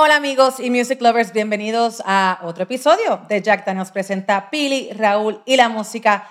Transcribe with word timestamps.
Hola 0.00 0.14
amigos 0.14 0.60
y 0.60 0.70
music 0.70 1.02
lovers, 1.02 1.32
bienvenidos 1.32 2.04
a 2.06 2.38
otro 2.44 2.62
episodio 2.62 3.22
de 3.28 3.42
Jack 3.42 3.66
Daniels 3.66 3.90
presenta 3.90 4.48
Pili, 4.48 4.92
Raúl 4.92 5.42
y 5.44 5.56
la 5.56 5.68
música. 5.68 6.28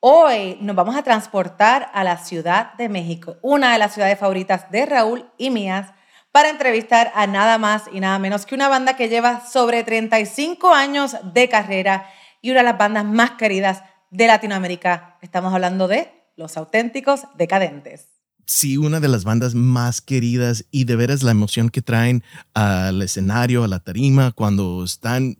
Hoy 0.00 0.56
nos 0.62 0.74
vamos 0.74 0.96
a 0.96 1.02
transportar 1.02 1.90
a 1.92 2.02
la 2.02 2.16
Ciudad 2.16 2.72
de 2.78 2.88
México, 2.88 3.36
una 3.42 3.74
de 3.74 3.78
las 3.78 3.92
ciudades 3.92 4.18
favoritas 4.18 4.70
de 4.70 4.86
Raúl 4.86 5.30
y 5.36 5.50
mías, 5.50 5.92
para 6.32 6.48
entrevistar 6.48 7.12
a 7.14 7.26
nada 7.26 7.58
más 7.58 7.90
y 7.92 8.00
nada 8.00 8.18
menos 8.18 8.46
que 8.46 8.54
una 8.54 8.70
banda 8.70 8.96
que 8.96 9.10
lleva 9.10 9.46
sobre 9.46 9.84
35 9.84 10.72
años 10.72 11.14
de 11.22 11.50
carrera 11.50 12.08
y 12.40 12.52
una 12.52 12.60
de 12.60 12.64
las 12.64 12.78
bandas 12.78 13.04
más 13.04 13.32
queridas 13.32 13.82
de 14.08 14.28
Latinoamérica. 14.28 15.18
Estamos 15.20 15.52
hablando 15.52 15.88
de 15.88 16.10
Los 16.36 16.56
Auténticos 16.56 17.24
Decadentes. 17.34 18.19
Sí, 18.50 18.76
una 18.76 18.98
de 18.98 19.06
las 19.06 19.22
bandas 19.22 19.54
más 19.54 20.00
queridas 20.00 20.64
y 20.72 20.82
de 20.82 20.96
veras 20.96 21.22
la 21.22 21.30
emoción 21.30 21.68
que 21.68 21.82
traen 21.82 22.24
al 22.52 23.00
escenario, 23.00 23.62
a 23.62 23.68
la 23.68 23.78
tarima, 23.78 24.32
cuando 24.32 24.82
están 24.82 25.38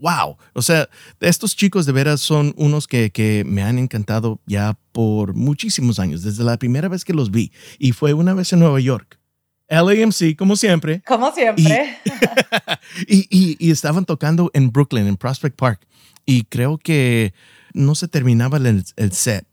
wow. 0.00 0.36
O 0.52 0.62
sea, 0.62 0.88
estos 1.18 1.56
chicos 1.56 1.86
de 1.86 1.92
veras 1.92 2.20
son 2.20 2.54
unos 2.56 2.86
que, 2.86 3.10
que, 3.10 3.42
me 3.44 3.64
han 3.64 3.80
encantado 3.80 4.40
ya 4.46 4.78
por 4.92 5.34
muchísimos 5.34 5.98
años, 5.98 6.22
desde 6.22 6.44
la 6.44 6.56
primera 6.56 6.86
vez 6.86 7.04
que 7.04 7.12
los 7.12 7.32
vi. 7.32 7.50
Y 7.80 7.90
fue 7.90 8.12
una 8.14 8.32
vez 8.32 8.52
en 8.52 8.60
Nueva 8.60 8.78
York. 8.78 9.18
LAMC, 9.68 10.36
como 10.38 10.54
siempre. 10.54 11.02
Como 11.04 11.32
siempre. 11.32 11.98
Y, 13.08 13.26
y, 13.28 13.56
y, 13.58 13.70
estaban 13.72 14.04
tocando 14.04 14.52
en 14.54 14.70
Brooklyn, 14.70 15.08
en 15.08 15.16
Prospect 15.16 15.56
Park. 15.56 15.80
Y 16.26 16.44
creo 16.44 16.78
que 16.78 17.34
no 17.72 17.96
se 17.96 18.06
terminaba 18.06 18.58
el, 18.58 18.84
el 18.96 19.12
set 19.12 19.46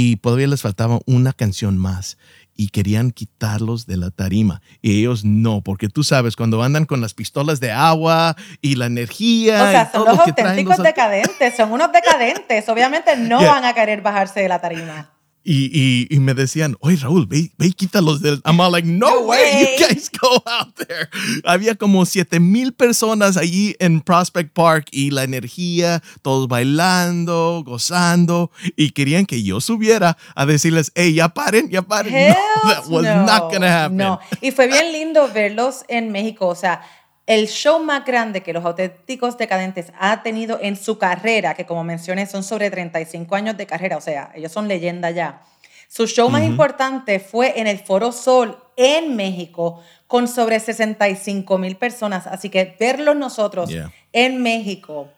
y 0.00 0.14
todavía 0.16 0.46
les 0.46 0.62
faltaba 0.62 1.00
una 1.06 1.32
canción 1.32 1.76
más 1.76 2.18
y 2.60 2.70
querían 2.70 3.12
quitarlos 3.12 3.86
de 3.86 3.96
la 3.96 4.10
tarima. 4.10 4.60
Y 4.82 4.98
ellos 4.98 5.24
no, 5.24 5.62
porque 5.62 5.88
tú 5.88 6.02
sabes, 6.02 6.34
cuando 6.34 6.60
andan 6.62 6.86
con 6.86 7.00
las 7.00 7.14
pistolas 7.14 7.60
de 7.60 7.70
agua 7.70 8.34
y 8.60 8.74
la 8.74 8.86
energía. 8.86 9.62
O 9.64 9.70
sea, 9.70 9.92
son 9.92 10.04
los 10.04 10.18
auténticos 10.18 10.76
los- 10.78 10.84
decadentes, 10.84 11.56
son 11.56 11.70
unos 11.72 11.92
decadentes. 11.92 12.68
Obviamente 12.68 13.16
no 13.16 13.38
Yeah. 13.40 13.52
van 13.52 13.64
a 13.64 13.72
querer 13.74 14.02
bajarse 14.02 14.40
de 14.40 14.48
la 14.48 14.60
tarima. 14.60 15.12
Y, 15.50 15.70
y, 15.72 16.14
y 16.14 16.20
me 16.20 16.34
decían, 16.34 16.76
oye 16.80 16.96
Raúl, 16.96 17.26
ve, 17.26 17.50
ve 17.56 17.68
y 17.68 17.72
quítalos 17.72 18.20
del... 18.20 18.42
I'm 18.44 18.60
all 18.60 18.70
like, 18.70 18.86
no, 18.86 19.08
No 19.08 19.20
way, 19.22 19.40
way. 19.40 19.76
you 19.78 19.86
guys 19.88 20.10
go 20.20 20.42
out 20.44 20.74
there. 20.74 21.08
Había 21.42 21.74
como 21.74 22.04
siete 22.04 22.38
mil 22.38 22.74
personas 22.74 23.38
allí 23.38 23.74
en 23.78 24.02
Prospect 24.02 24.52
Park 24.52 24.88
y 24.90 25.10
la 25.10 25.24
energía, 25.24 26.02
todos 26.20 26.48
bailando, 26.48 27.62
gozando 27.64 28.50
y 28.76 28.90
querían 28.90 29.24
que 29.24 29.42
yo 29.42 29.62
subiera 29.62 30.18
a 30.34 30.44
decirles, 30.44 30.92
hey, 30.94 31.14
ya 31.14 31.30
paren, 31.30 31.70
ya 31.70 31.80
paren. 31.80 32.12
Hells 32.12 32.36
no, 32.64 32.70
that 32.70 32.86
was 32.86 33.04
no, 33.04 33.24
not 33.24 33.50
gonna 33.50 33.84
happen. 33.84 33.96
No, 33.96 34.20
y 34.42 34.50
fue 34.50 34.66
bien 34.66 34.92
lindo 34.92 35.32
verlos 35.32 35.82
en 35.88 36.12
México. 36.12 36.46
O 36.48 36.54
sea, 36.54 36.82
el 37.28 37.46
show 37.46 37.78
más 37.78 38.06
grande 38.06 38.42
que 38.42 38.54
los 38.54 38.64
auténticos 38.64 39.36
decadentes 39.36 39.92
ha 40.00 40.22
tenido 40.22 40.58
en 40.62 40.76
su 40.76 40.96
carrera, 40.96 41.52
que 41.52 41.66
como 41.66 41.84
mencioné 41.84 42.24
son 42.24 42.42
sobre 42.42 42.70
35 42.70 43.34
años 43.36 43.54
de 43.58 43.66
carrera, 43.66 43.98
o 43.98 44.00
sea, 44.00 44.32
ellos 44.34 44.50
son 44.50 44.66
leyenda 44.66 45.10
ya. 45.10 45.42
Su 45.90 46.06
show 46.06 46.30
más 46.30 46.42
importante 46.42 47.20
fue 47.20 47.60
en 47.60 47.66
el 47.66 47.80
Foro 47.80 48.12
Sol 48.12 48.58
en 48.76 49.14
México 49.14 49.82
con 50.06 50.26
sobre 50.26 50.58
65 50.58 51.58
mil 51.58 51.76
personas. 51.76 52.26
Así 52.26 52.48
que 52.48 52.74
verlos 52.80 53.14
nosotros 53.14 53.68
Yeah. 53.68 53.92
en 54.14 54.42
México 54.42 55.10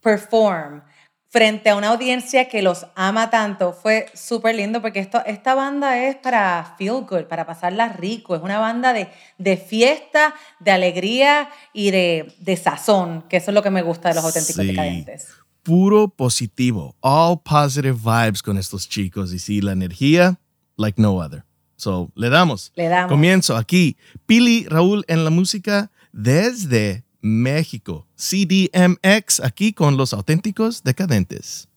perform 0.00 0.82
frente 1.30 1.68
a 1.68 1.76
una 1.76 1.88
audiencia 1.88 2.48
que 2.48 2.62
los 2.62 2.86
ama 2.94 3.28
tanto 3.30 3.72
fue 3.74 4.06
súper 4.14 4.54
lindo 4.56 4.80
porque 4.80 4.98
esto, 5.00 5.22
esta 5.26 5.54
banda 5.54 6.02
es 6.06 6.16
para 6.16 6.74
feel 6.78 7.04
good, 7.08 7.24
para 7.24 7.44
pasarla 7.46 7.90
rico. 7.90 8.34
Es 8.34 8.42
una 8.42 8.58
banda 8.58 8.92
de, 8.94 9.08
de 9.36 9.56
fiesta, 9.58 10.34
de 10.58 10.70
alegría 10.70 11.50
y 11.74 11.90
de, 11.90 12.34
de 12.40 12.56
sazón, 12.56 13.22
que 13.28 13.36
eso 13.36 13.50
es 13.50 13.54
lo 13.54 13.62
que 13.62 13.70
me 13.70 13.82
gusta 13.82 14.08
de 14.08 14.14
los 14.14 14.24
auténticos 14.24 14.56
Sí. 14.62 14.66
decadentes. 14.68 15.28
Puro 15.62 16.08
positivo, 16.08 16.96
all 17.00 17.38
positive 17.42 17.92
vibes 18.02 18.42
con 18.42 18.56
estos 18.56 18.88
chicos 18.88 19.34
y 19.34 19.38
sí, 19.38 19.60
la 19.60 19.72
energía, 19.72 20.38
like 20.78 21.00
no 21.00 21.16
other. 21.16 21.44
So, 21.76 22.10
le 22.14 22.30
damos. 22.30 22.72
Le 22.74 22.88
damos. 22.88 23.10
Comienzo 23.12 23.54
aquí. 23.54 23.98
Pili 24.24 24.64
Raúl 24.66 25.04
en 25.08 25.24
la 25.24 25.30
música 25.30 25.90
desde 26.10 27.04
México. 27.20 28.06
CDMX 28.16 29.40
aquí 29.40 29.72
con 29.72 29.96
los 29.96 30.12
auténticos 30.12 30.82
decadentes. 30.82 31.68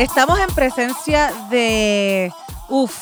Estamos 0.00 0.40
en 0.40 0.48
presencia 0.54 1.30
de, 1.50 2.32
uff, 2.70 2.96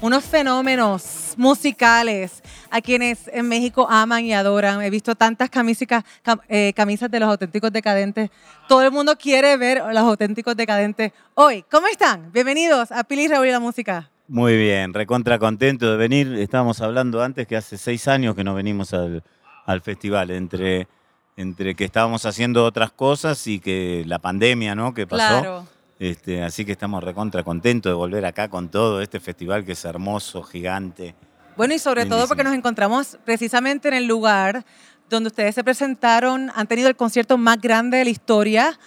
unos 0.00 0.24
fenómenos 0.24 1.34
musicales 1.36 2.42
a 2.70 2.80
quienes 2.80 3.28
en 3.32 3.48
México 3.48 3.86
aman 3.88 4.24
y 4.24 4.32
adoran. 4.32 4.82
He 4.82 4.90
visto 4.90 5.14
tantas 5.14 5.50
camisas, 5.50 5.86
cam- 6.24 6.40
eh, 6.48 6.72
camisas 6.74 7.10
de 7.10 7.20
los 7.20 7.28
auténticos 7.28 7.72
decadentes. 7.72 8.30
Todo 8.68 8.82
el 8.82 8.90
mundo 8.90 9.16
quiere 9.16 9.56
ver 9.56 9.78
a 9.78 9.92
los 9.92 10.02
auténticos 10.02 10.56
decadentes 10.56 11.12
hoy. 11.34 11.64
¿Cómo 11.70 11.86
están? 11.86 12.32
Bienvenidos 12.32 12.92
a 12.92 13.04
Pili 13.04 13.24
y 13.24 13.28
Raúl 13.28 13.46
y 13.48 13.50
la 13.50 13.60
música. 13.60 14.10
Muy 14.28 14.56
bien, 14.56 14.92
recontra 14.92 15.38
contento 15.38 15.90
de 15.90 15.96
venir. 15.96 16.34
Estábamos 16.34 16.80
hablando 16.80 17.22
antes 17.22 17.46
que 17.46 17.56
hace 17.56 17.78
seis 17.78 18.08
años 18.08 18.34
que 18.34 18.42
no 18.42 18.54
venimos 18.54 18.92
al, 18.92 19.22
al 19.66 19.80
festival, 19.82 20.32
entre, 20.32 20.88
entre 21.36 21.74
que 21.76 21.84
estábamos 21.84 22.26
haciendo 22.26 22.64
otras 22.64 22.90
cosas 22.90 23.46
y 23.46 23.60
que 23.60 24.02
la 24.06 24.18
pandemia, 24.18 24.74
¿no? 24.74 24.92
Que 24.94 25.06
pasó. 25.06 25.66
Este, 25.98 26.42
así 26.42 26.64
que 26.66 26.72
estamos 26.72 27.02
recontra 27.02 27.42
contentos 27.42 27.88
de 27.90 27.94
volver 27.94 28.26
acá 28.26 28.48
con 28.48 28.68
todo 28.68 29.00
este 29.00 29.18
festival 29.18 29.64
que 29.64 29.72
es 29.72 29.84
hermoso, 29.84 30.42
gigante. 30.42 31.14
Bueno, 31.56 31.72
y 31.72 31.78
sobre 31.78 32.04
todo 32.04 32.28
porque 32.28 32.44
nos 32.44 32.54
encontramos 32.54 33.16
precisamente 33.24 33.88
en 33.88 33.94
el 33.94 34.06
lugar 34.06 34.64
donde 35.08 35.28
ustedes 35.28 35.54
se 35.54 35.64
presentaron, 35.64 36.52
han 36.54 36.66
tenido 36.66 36.88
el 36.88 36.96
concierto 36.96 37.38
más 37.38 37.58
grande 37.60 37.96
de 37.96 38.04
la 38.04 38.10
historia 38.10 38.78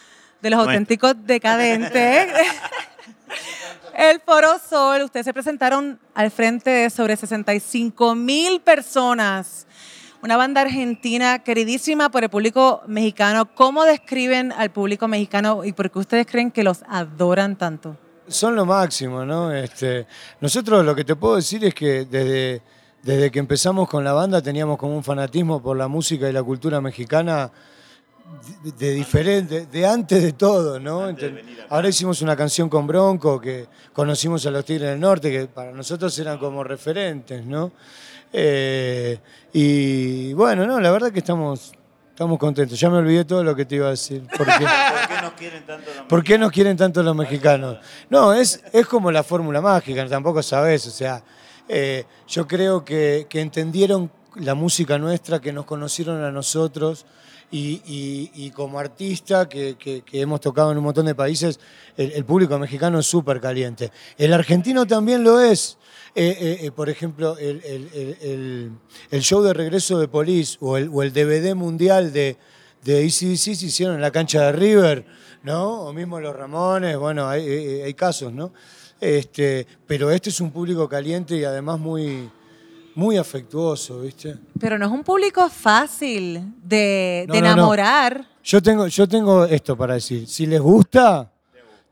de 0.42 0.50
los 0.52 0.58
Nuestro. 0.58 0.74
auténticos 0.74 1.16
decadentes. 1.26 2.28
el 3.98 4.20
Foro 4.20 4.60
Sol, 4.60 5.02
ustedes 5.02 5.26
se 5.26 5.34
presentaron 5.34 6.00
al 6.14 6.30
frente 6.30 6.70
de 6.70 6.90
sobre 6.92 7.16
65 7.16 8.14
mil 8.14 8.62
personas. 8.62 9.66
Una 10.22 10.38
banda 10.38 10.62
argentina 10.62 11.40
queridísima 11.40 12.10
por 12.10 12.24
el 12.24 12.30
público 12.30 12.84
mexicano. 12.86 13.54
¿Cómo 13.56 13.84
describen 13.84 14.52
al 14.52 14.70
público 14.70 15.08
mexicano 15.08 15.66
y 15.66 15.72
por 15.72 15.90
qué 15.90 16.00
ustedes 16.00 16.28
creen 16.28 16.52
que 16.52 16.64
los 16.64 16.84
adoran 16.88 17.56
tanto? 17.56 17.98
Son 18.30 18.56
lo 18.56 18.66
máximo, 18.66 19.26
¿no? 19.26 19.52
Este, 19.52 20.06
nosotros 20.40 20.86
lo 20.86 20.96
que 20.96 21.04
te 21.04 21.16
puedo 21.16 21.36
decir 21.36 21.66
es 21.66 21.74
que 21.74 22.06
desde, 22.06 22.62
desde 23.04 23.32
que 23.32 23.40
empezamos 23.40 23.90
con 23.90 24.04
la 24.04 24.14
banda 24.14 24.42
teníamos 24.42 24.78
como 24.78 24.96
un 24.96 25.04
fanatismo 25.04 25.62
por 25.62 25.76
la 25.76 25.88
música 25.88 26.30
y 26.30 26.34
la 26.34 26.44
cultura 26.44 26.80
mexicana 26.80 27.52
de, 28.64 28.72
de 28.72 28.94
diferente, 28.94 29.66
de 29.66 29.86
antes 29.86 30.22
de 30.22 30.34
todo, 30.34 30.80
¿no? 30.80 31.16
Ahora 31.70 31.90
hicimos 31.90 32.22
una 32.22 32.36
canción 32.36 32.70
con 32.70 32.86
Bronco 32.88 33.42
que 33.42 33.68
conocimos 33.94 34.46
a 34.46 34.52
los 34.52 34.64
Tigres 34.64 34.90
del 34.90 35.00
Norte, 35.00 35.32
que 35.32 35.48
para 35.48 35.72
nosotros 35.72 36.18
eran 36.20 36.38
como 36.38 36.64
referentes, 36.64 37.44
¿no? 37.46 37.72
Eh, 38.32 39.20
y 39.54 40.34
bueno, 40.34 40.68
no, 40.68 40.80
la 40.80 40.92
verdad 40.92 41.12
que 41.12 41.20
estamos, 41.20 41.72
estamos 42.20 42.38
contentos. 42.38 42.78
Ya 42.78 42.90
me 42.90 42.98
olvidé 42.98 43.24
todo 43.24 43.46
lo 43.46 43.56
que 43.56 43.64
te 43.64 43.76
iba 43.76 43.88
a 43.88 43.92
decir. 43.92 44.28
¿Por 44.38 44.46
qué 44.46 44.66
nos 45.22 45.32
quieren 45.38 45.66
tanto 45.66 45.90
los 45.96 46.06
¿Por 46.06 46.22
qué 46.22 46.38
nos 46.38 46.52
quieren 46.52 46.76
tanto 46.76 47.02
los 47.02 47.16
mexicanos? 47.16 47.78
No, 48.10 48.34
es, 48.34 48.62
es 48.74 48.86
como 48.88 49.10
la 49.10 49.24
fórmula 49.24 49.62
mágica, 49.62 50.06
tampoco 50.06 50.44
sabes, 50.44 50.86
o 50.86 50.92
sea, 50.92 51.24
eh, 51.70 52.04
yo 52.28 52.46
creo 52.46 52.84
que, 52.84 53.26
que 53.30 53.40
entendieron 53.40 54.12
la 54.36 54.54
música 54.54 54.98
nuestra, 54.98 55.40
que 55.40 55.54
nos 55.54 55.64
conocieron 55.64 56.22
a 56.22 56.30
nosotros. 56.30 57.06
Y, 57.52 57.82
y- 57.88 58.32
y 58.46 58.52
como 58.52 58.78
artista 58.78 59.48
que, 59.50 59.76
que- 59.80 60.02
que 60.04 60.22
hemos 60.22 60.40
tocado 60.42 60.72
en 60.74 60.78
un 60.78 60.84
montón 60.84 61.06
de 61.08 61.16
países, 61.16 61.60
el, 61.98 62.12
el 62.12 62.24
público 62.26 62.60
mexicano 62.60 63.00
es 63.00 63.06
súper 63.08 63.40
caliente. 63.42 63.92
El 64.20 64.34
argentino 64.34 64.86
también 64.86 65.24
lo 65.24 65.40
es. 65.40 65.78
Eh, 66.16 66.36
eh, 66.40 66.58
eh, 66.66 66.72
por 66.72 66.90
ejemplo, 66.90 67.38
el, 67.38 67.62
el- 67.64 68.78
el- 69.12 69.22
show 69.22 69.42
de 69.44 69.54
regreso 69.54 70.00
de 70.00 70.08
Police 70.08 70.58
o 70.60 70.76
el, 70.78 70.90
o 70.92 71.04
el 71.04 71.14
DVD 71.14 71.54
mundial 71.56 72.12
de, 72.12 72.38
de 72.84 72.98
ACDC 73.06 73.38
se 73.56 73.66
hicieron 73.68 73.96
en 73.96 74.02
la 74.02 74.12
cancha 74.12 74.42
de 74.48 74.52
River, 74.54 75.06
¿no? 75.44 75.82
O 75.84 75.94
mismo 75.94 76.20
los 76.20 76.36
Ramones, 76.36 76.98
bueno, 76.98 77.28
hay, 77.28 77.48
hay- 77.82 77.94
casos, 77.94 78.34
¿no? 78.34 78.52
Este, 79.00 79.66
pero 79.88 80.10
este 80.12 80.30
es 80.30 80.42
un 80.42 80.52
público 80.52 80.90
caliente 80.90 81.38
y 81.38 81.44
además 81.44 81.80
muy, 81.80 82.30
muy 82.96 83.16
afectuoso, 83.18 84.02
¿viste? 84.02 84.36
Pero 84.60 84.78
no 84.78 84.88
es 84.88 84.92
un 84.92 85.04
público 85.04 85.48
fácil 85.50 86.54
de, 86.64 87.26
No, 87.28 87.34
de 87.36 87.42
no, 87.42 87.48
no. 87.48 87.54
enamorar. 87.54 88.28
Yo 88.44 88.62
tengo, 88.62 88.88
yo 88.88 89.08
tengo 89.08 89.46
esto 89.46 89.78
para 89.78 89.94
decir. 89.94 90.28
Si 90.28 90.46
les 90.48 90.60
gusta, 90.60 91.32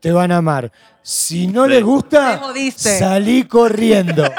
te 0.00 0.12
van 0.12 0.32
a 0.32 0.38
amar. 0.38 0.72
Si 1.02 1.46
no 1.46 1.66
les 1.66 1.82
gusta, 1.82 2.40
salí 2.76 3.44
corriendo. 3.44 4.24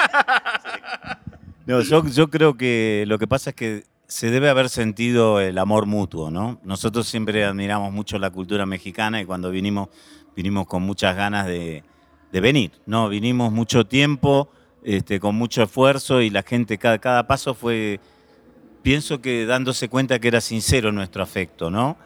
No, 1.65 1.81
yo, 1.81 2.03
yo 2.07 2.31
creo 2.31 2.57
que 2.57 3.03
lo 3.05 3.19
que 3.19 3.27
pasa 3.27 3.51
es 3.51 3.55
que 3.55 3.83
se 4.07 4.31
debe 4.31 4.49
haber 4.49 4.69
sentido 4.69 5.39
el 5.39 5.55
amor 5.59 5.85
mutuo, 5.85 6.31
¿no? 6.31 6.59
Nosotros 6.63 7.07
siempre 7.07 7.45
admiramos 7.45 7.93
mucho 7.93 8.17
la 8.17 8.31
cultura 8.31 8.65
mexicana 8.65 9.21
y 9.21 9.25
cuando 9.25 9.51
vinimos, 9.51 9.89
vinimos 10.35 10.65
con 10.65 10.81
muchas 10.81 11.15
ganas 11.15 11.45
de, 11.45 11.83
de 12.31 12.41
venir, 12.41 12.71
¿no? 12.87 13.07
Vinimos 13.07 13.51
mucho 13.51 13.85
tiempo, 13.85 14.49
este, 14.83 15.19
con 15.19 15.35
mucho 15.35 15.61
esfuerzo 15.61 16.23
y 16.23 16.31
la 16.31 16.41
gente, 16.41 16.79
cada, 16.79 16.97
cada 16.97 17.27
paso 17.27 17.53
fue, 17.53 17.99
pienso 18.81 19.21
que 19.21 19.45
dándose 19.45 19.89
cuenta 19.89 20.17
que 20.17 20.27
era 20.27 20.41
sincero 20.41 20.91
nuestro 20.91 21.21
afecto, 21.21 21.69
¿no? 21.69 21.97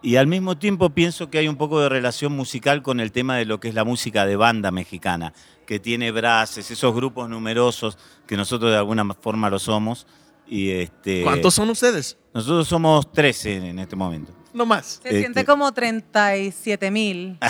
Y 0.00 0.16
al 0.16 0.26
mismo 0.28 0.56
tiempo 0.56 0.90
pienso 0.90 1.28
que 1.28 1.38
hay 1.38 1.48
un 1.48 1.56
poco 1.56 1.80
de 1.80 1.88
relación 1.88 2.32
musical 2.32 2.82
con 2.82 3.00
el 3.00 3.10
tema 3.10 3.36
de 3.36 3.44
lo 3.46 3.58
que 3.58 3.68
es 3.68 3.74
la 3.74 3.84
música 3.84 4.26
de 4.26 4.36
banda 4.36 4.70
mexicana, 4.70 5.32
que 5.66 5.80
tiene 5.80 6.12
brases, 6.12 6.70
esos 6.70 6.94
grupos 6.94 7.28
numerosos, 7.28 7.98
que 8.26 8.36
nosotros 8.36 8.70
de 8.70 8.76
alguna 8.76 9.04
forma 9.14 9.50
lo 9.50 9.58
somos. 9.58 10.06
Y 10.46 10.70
este, 10.70 11.22
¿Cuántos 11.22 11.54
son 11.54 11.68
ustedes? 11.70 12.16
Nosotros 12.32 12.68
somos 12.68 13.10
13 13.12 13.68
en, 13.70 13.78
este 13.80 13.96
momento. 13.96 14.32
No 14.54 14.64
más. 14.64 15.00
Se 15.02 15.08
Este- 15.08 15.20
siente 15.20 15.44
como 15.44 15.72
37 15.72 16.90
mil. 16.90 17.38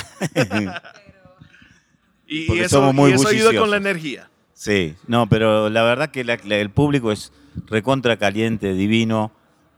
Y, 2.31 2.47
Porque 2.47 2.63
eso, 2.65 2.77
somos 2.77 2.95
muy 2.95 3.11
y 3.11 3.15
eso 3.15 3.29
ayuda 3.29 3.59
con 3.59 3.71
la 3.71 3.79
energía. 3.79 4.29
Sí, 4.53 4.95
no, 5.07 5.29
pero 5.29 5.71
la 5.71 5.83
verdad 5.83 6.11
que 6.11 6.25
la- 6.25 6.39
la- 6.45 6.57
el 6.57 6.69
público 6.71 7.11
es 7.11 7.33
recontra 7.67 8.19
caliente, 8.19 8.75
divino. 8.75 9.33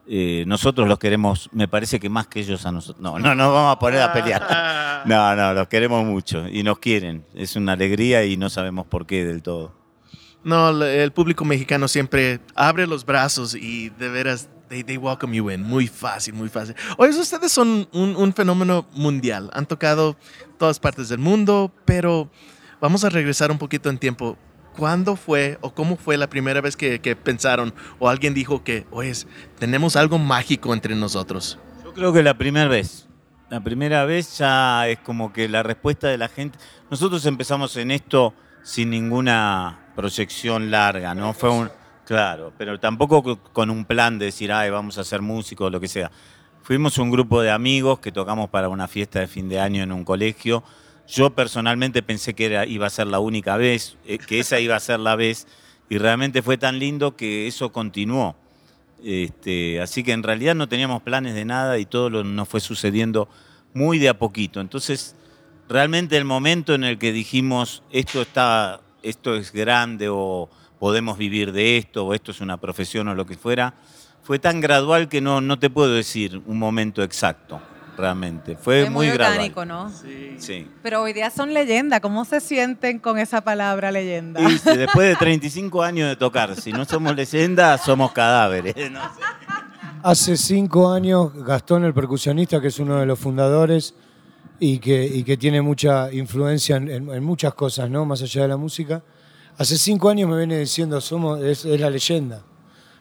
Eh, 0.08 0.44
nosotros 0.46 0.88
los 0.88 0.98
queremos, 0.98 1.48
me 1.52 1.68
parece 1.68 2.00
que 2.00 2.08
más 2.08 2.26
que 2.26 2.40
ellos 2.40 2.66
a 2.66 2.72
nosotros. 2.72 3.00
No, 3.02 3.18
no 3.18 3.34
nos 3.34 3.52
vamos 3.52 3.76
a 3.76 3.78
poner 3.78 4.02
a 4.02 4.12
pelear. 4.12 4.80
No, 5.06 5.34
no, 5.34 5.54
los 5.54 5.66
queremos 5.68 6.04
mucho 6.04 6.46
y 6.46 6.62
nos 6.62 6.78
quieren. 6.78 7.24
Es 7.34 7.56
una 7.56 7.72
alegría 7.72 8.22
y 8.26 8.36
no 8.36 8.50
sabemos 8.50 8.86
por 8.86 9.06
qué 9.06 9.24
del 9.24 9.40
todo. 9.42 9.74
No, 10.44 10.68
el- 10.84 11.12
público 11.12 11.42
mexicano 11.46 11.88
siempre 11.88 12.40
abre 12.54 12.86
los 12.86 13.06
brazos 13.06 13.54
y 13.54 13.88
de 13.88 14.08
veras, 14.10 14.50
they, 14.68 14.84
they 14.84 14.98
welcome 14.98 15.34
you 15.34 15.50
in. 15.50 15.62
Muy 15.62 15.86
fácil, 15.86 16.34
muy 16.34 16.50
fácil. 16.50 16.74
Oye, 16.98 17.18
ustedes 17.18 17.50
son 17.50 17.88
un, 17.92 18.14
un 18.14 18.34
fenómeno 18.34 18.86
mundial. 18.92 19.48
Han 19.54 19.64
tocado 19.64 20.16
todas 20.58 20.78
partes 20.78 21.08
del 21.08 21.18
mundo, 21.18 21.72
pero 21.86 22.30
vamos 22.78 23.02
a 23.02 23.08
regresar 23.08 23.50
un 23.50 23.56
poquito 23.58 23.88
en 23.88 23.96
tiempo. 23.96 24.36
¿Cuándo 24.76 25.16
fue 25.16 25.58
o 25.60 25.74
cómo 25.74 25.96
fue 25.96 26.16
la 26.16 26.28
primera 26.30 26.60
vez 26.60 26.76
que, 26.76 27.00
que 27.00 27.16
pensaron 27.16 27.74
o 27.98 28.08
alguien 28.08 28.34
dijo 28.34 28.62
que, 28.64 28.86
oye, 28.90 29.12
tenemos 29.58 29.96
algo 29.96 30.18
mágico 30.18 30.72
entre 30.72 30.94
nosotros? 30.94 31.58
Yo 31.84 31.92
creo 31.92 32.12
que 32.12 32.22
la 32.22 32.34
primera 32.38 32.68
vez. 32.68 33.06
La 33.50 33.60
primera 33.60 34.04
vez 34.04 34.38
ya 34.38 34.86
es 34.88 34.98
como 35.00 35.32
que 35.32 35.48
la 35.48 35.62
respuesta 35.64 36.06
de 36.06 36.16
la 36.18 36.28
gente. 36.28 36.58
Nosotros 36.88 37.26
empezamos 37.26 37.76
en 37.76 37.90
esto 37.90 38.32
sin 38.62 38.90
ninguna 38.90 39.86
proyección 39.96 40.70
larga, 40.70 41.14
¿no? 41.14 41.32
Fue 41.32 41.50
un. 41.50 41.68
Claro, 42.06 42.52
pero 42.56 42.78
tampoco 42.78 43.22
co- 43.22 43.38
con 43.52 43.70
un 43.70 43.84
plan 43.84 44.18
de 44.18 44.26
decir, 44.26 44.52
ay, 44.52 44.70
vamos 44.70 44.98
a 44.98 45.04
ser 45.04 45.20
músicos 45.20 45.66
o 45.66 45.70
lo 45.70 45.80
que 45.80 45.88
sea. 45.88 46.10
Fuimos 46.62 46.98
un 46.98 47.10
grupo 47.10 47.40
de 47.42 47.50
amigos 47.50 47.98
que 48.00 48.12
tocamos 48.12 48.50
para 48.50 48.68
una 48.68 48.86
fiesta 48.86 49.18
de 49.20 49.26
fin 49.26 49.48
de 49.48 49.58
año 49.60 49.82
en 49.82 49.90
un 49.92 50.04
colegio. 50.04 50.62
Yo 51.10 51.30
personalmente 51.30 52.02
pensé 52.02 52.34
que 52.34 52.46
era, 52.46 52.66
iba 52.66 52.86
a 52.86 52.90
ser 52.90 53.08
la 53.08 53.18
única 53.18 53.56
vez, 53.56 53.96
eh, 54.06 54.18
que 54.18 54.38
esa 54.38 54.60
iba 54.60 54.76
a 54.76 54.80
ser 54.80 55.00
la 55.00 55.16
vez, 55.16 55.48
y 55.88 55.98
realmente 55.98 56.40
fue 56.40 56.56
tan 56.56 56.78
lindo 56.78 57.16
que 57.16 57.48
eso 57.48 57.72
continuó. 57.72 58.36
Este, 59.02 59.80
así 59.80 60.04
que 60.04 60.12
en 60.12 60.22
realidad 60.22 60.54
no 60.54 60.68
teníamos 60.68 61.02
planes 61.02 61.34
de 61.34 61.44
nada 61.44 61.78
y 61.78 61.86
todo 61.86 62.10
lo, 62.10 62.22
nos 62.22 62.48
fue 62.48 62.60
sucediendo 62.60 63.28
muy 63.74 63.98
de 63.98 64.08
a 64.08 64.18
poquito. 64.18 64.60
Entonces, 64.60 65.16
realmente 65.68 66.16
el 66.16 66.24
momento 66.24 66.74
en 66.74 66.84
el 66.84 66.96
que 66.96 67.12
dijimos 67.12 67.82
esto 67.90 68.22
está, 68.22 68.80
esto 69.02 69.34
es 69.34 69.52
grande 69.52 70.08
o 70.08 70.48
podemos 70.78 71.18
vivir 71.18 71.50
de 71.50 71.76
esto 71.76 72.06
o 72.06 72.14
esto 72.14 72.30
es 72.30 72.40
una 72.40 72.58
profesión 72.58 73.08
o 73.08 73.14
lo 73.16 73.26
que 73.26 73.36
fuera, 73.36 73.74
fue 74.22 74.38
tan 74.38 74.60
gradual 74.60 75.08
que 75.08 75.20
no, 75.20 75.40
no 75.40 75.58
te 75.58 75.70
puedo 75.70 75.92
decir 75.92 76.40
un 76.46 76.58
momento 76.58 77.02
exacto, 77.02 77.60
realmente. 78.00 78.56
Fue 78.56 78.82
Es 78.82 78.90
muy, 78.90 79.06
muy, 79.06 79.14
orgánico, 79.14 79.60
gradual. 79.60 79.92
¿no? 79.92 80.38
Sí. 80.40 80.68
Pero 80.82 81.02
hoy 81.02 81.12
día 81.12 81.30
son 81.30 81.52
leyenda. 81.54 82.00
¿Cómo 82.00 82.24
se 82.24 82.40
sienten 82.40 82.98
con 82.98 83.18
esa 83.18 83.42
palabra 83.42 83.92
leyenda? 83.92 84.40
Y 84.50 84.58
si 84.58 84.76
después 84.76 85.08
de 85.08 85.16
35 85.16 85.82
años 85.82 86.08
de 86.08 86.16
tocar, 86.16 86.56
si 86.56 86.72
no 86.72 86.84
somos 86.84 87.14
leyendas, 87.14 87.82
somos 87.82 88.12
cadáveres. 88.12 88.74
no 88.90 89.00
sé. 89.02 89.20
Hace 90.02 90.36
cinco 90.36 90.90
años, 90.90 91.32
Gastón, 91.44 91.84
el 91.84 91.92
percusionista, 91.92 92.60
que 92.60 92.68
es 92.68 92.78
uno 92.78 92.98
de 92.98 93.04
los 93.06 93.18
fundadores 93.18 93.94
y 94.58 94.78
que, 94.78 95.04
y 95.06 95.22
que 95.24 95.36
tiene 95.36 95.60
mucha 95.60 96.10
influencia 96.12 96.76
en, 96.76 96.90
en- 96.90 97.10
en 97.10 97.22
muchas 97.22 97.52
cosas, 97.54 97.90
¿no? 97.90 98.04
Más 98.06 98.22
allá 98.22 98.42
de 98.42 98.48
la 98.48 98.56
música. 98.56 99.02
Hace 99.58 99.76
cinco 99.76 100.08
años 100.08 100.28
me 100.30 100.38
viene 100.38 100.58
diciendo, 100.58 101.00
somos, 101.02 101.42
es, 101.42 101.66
es 101.66 101.78
la 101.78 101.90
leyenda, 101.90 102.42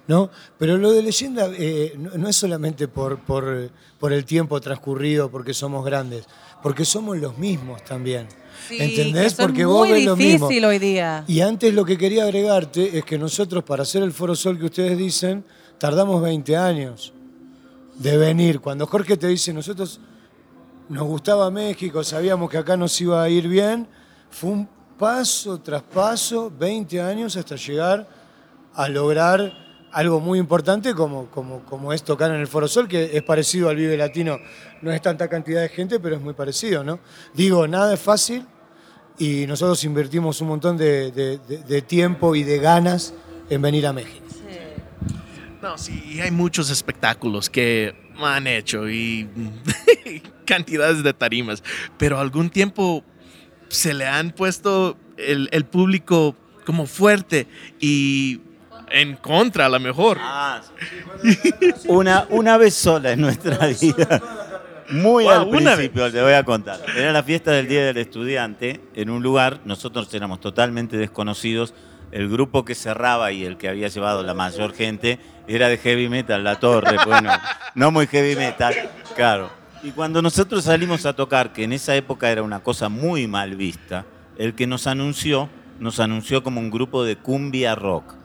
¿no? 0.10 0.32
Pero 0.58 0.76
lo 0.80 0.92
de 0.92 1.04
leyenda 1.04 1.52
eh, 1.56 1.94
no, 1.96 2.10
no 2.18 2.28
es 2.28 2.36
solamente 2.36 2.88
por, 2.88 3.20
por, 3.20 3.70
por 4.00 4.12
el 4.12 4.26
tiempo 4.26 4.60
transcurrido, 4.60 5.30
porque 5.30 5.54
somos 5.54 5.86
grandes, 5.86 6.26
porque 6.64 6.84
somos 6.84 7.20
los 7.20 7.38
mismos 7.38 7.86
también. 7.86 8.28
Sí, 8.68 8.78
¿Entendés? 8.80 9.36
Porque 9.36 9.66
vos 9.66 9.88
ves 9.88 10.04
lo 10.04 10.16
mismo. 10.16 10.48
difícil 10.48 10.66
hoy 10.66 10.80
día. 10.80 11.24
Y 11.28 11.42
antes 11.42 11.76
lo 11.76 11.86
que 11.86 11.96
quería 11.96 12.24
agregarte 12.24 12.98
es 12.98 13.06
que 13.06 13.20
nosotros 13.20 13.64
para 13.64 13.84
hacer 13.84 14.02
el 14.02 14.12
Foro 14.12 14.36
Sol 14.36 14.58
que 14.58 14.66
ustedes 14.66 14.98
dicen, 14.98 15.46
tardamos 15.78 16.24
20 16.24 16.58
años 16.58 17.14
de 17.96 18.18
venir. 18.18 18.62
Cuando 18.62 18.88
Jorge 18.88 19.16
te 19.16 19.28
dice, 19.28 19.54
nosotros 19.54 20.00
nos 20.90 21.04
gustaba 21.04 21.52
México, 21.52 22.04
sabíamos 22.04 22.50
que 22.50 22.58
acá 22.58 22.76
nos 22.76 23.00
iba 23.00 23.22
a 23.22 23.30
ir 23.30 23.48
bien, 23.48 23.88
fue 24.32 24.50
un 24.50 24.70
paso 24.98 25.60
tras 25.60 25.84
paso, 25.84 26.52
20 26.58 27.00
años 27.00 27.38
hasta 27.38 27.56
llegar 27.56 28.08
a 28.74 28.90
lograr 28.90 29.69
algo 29.92 30.20
muy 30.20 30.40
importante 30.40 30.94
como, 30.94 31.28
como, 31.32 31.62
como 31.66 31.94
es 31.94 32.04
tocar 32.04 32.32
en 32.32 32.40
el 32.40 32.48
Foro 32.48 32.68
Sol, 32.68 32.88
que 32.88 33.12
es 33.18 33.24
parecido 33.24 33.70
al 33.70 33.76
Vive 33.76 33.98
Latino. 33.98 34.38
No 34.82 34.92
es 34.92 35.02
tanta 35.02 35.28
cantidad 35.28 35.62
de 35.62 35.70
gente, 35.70 36.00
pero 36.00 36.16
es 36.16 36.22
muy 36.22 36.34
parecido, 36.34 36.84
¿no? 36.84 37.00
Digo, 37.34 37.68
nada 37.68 37.94
es 37.94 38.00
fácil 38.00 38.46
y 39.18 39.46
nosotros 39.48 39.84
invertimos 39.84 40.40
un 40.42 40.48
montón 40.50 40.78
de, 40.78 41.12
de- 41.12 41.38
de- 41.40 41.58
de 41.64 41.82
tiempo 41.82 42.36
y 42.36 42.44
de 42.44 42.60
ganas 42.60 43.14
en 43.50 43.62
venir 43.62 43.86
a 43.88 43.94
México. 43.94 44.26
No, 45.62 45.78
sí, 45.78 46.22
hay 46.22 46.32
muchos 46.32 46.70
espectáculos 46.70 47.50
que 47.50 47.94
han 48.18 48.48
hecho 48.48 48.90
y 48.90 49.28
cantidades 50.46 51.04
de 51.04 51.14
tarimas, 51.14 51.64
pero 51.98 52.18
algún 52.20 52.50
tiempo 52.50 53.04
se 53.68 53.94
le 53.94 54.06
han 54.08 54.32
puesto 54.32 54.98
el, 55.18 55.50
el 55.52 55.66
público 55.66 56.36
como 56.66 56.86
fuerte 56.86 57.46
y 57.80 58.40
en 58.92 59.16
contra 59.18 59.66
a 59.66 59.70
lo 59.70 59.80
mejor. 59.80 60.18
Ah, 60.20 60.62
una, 61.88 62.26
una 62.30 62.58
vez 62.58 62.74
sola 62.74 63.12
en 63.12 63.22
nuestra 63.22 63.68
vida. 63.68 64.22
Muy 64.90 65.26
Wow, 65.26 65.34
al 65.34 65.48
una 65.48 65.76
principio, 65.76 66.12
te 66.12 66.22
voy 66.22 66.34
a 66.34 66.44
contar. 66.44 66.80
Era 66.96 67.12
la 67.12 67.22
fiesta 67.22 67.52
del 67.52 67.68
Día 67.68 67.86
del 67.86 67.98
Estudiante 67.98 68.82
en 68.96 69.12
un 69.12 69.22
lugar, 69.22 69.60
nosotros 69.66 70.12
éramos 70.14 70.40
totalmente 70.40 70.98
desconocidos. 70.98 71.76
El 72.12 72.28
grupo 72.28 72.66
que 72.66 72.74
cerraba 72.74 73.32
y 73.32 73.46
el 73.46 73.58
que 73.58 73.70
había 73.70 73.88
llevado 73.88 74.24
la 74.24 74.34
mayor 74.34 74.74
gente 74.74 75.20
era 75.48 75.68
de 75.70 75.78
heavy 75.78 76.10
metal, 76.10 76.44
La 76.44 76.60
Torre, 76.60 76.98
bueno, 77.06 77.30
no 77.76 77.92
muy 77.92 78.08
heavy 78.08 78.36
metal, 78.36 78.74
claro. 79.16 79.52
Y 79.84 79.92
cuando 79.92 80.22
nosotros 80.22 80.64
salimos 80.64 81.06
a 81.06 81.14
tocar, 81.14 81.54
que 81.54 81.64
en 81.64 81.74
esa 81.74 81.96
época 81.96 82.32
era 82.32 82.42
una 82.42 82.62
cosa 82.62 82.90
muy 82.90 83.28
mal 83.28 83.56
vista, 83.56 84.06
el 84.40 84.56
que 84.56 84.66
nos 84.66 84.88
anunció, 84.88 85.50
nos 85.80 86.00
anunció 86.00 86.42
como 86.42 86.60
un 86.60 86.72
grupo 86.72 87.04
de 87.04 87.16
cumbia 87.16 87.76
rock 87.76 88.19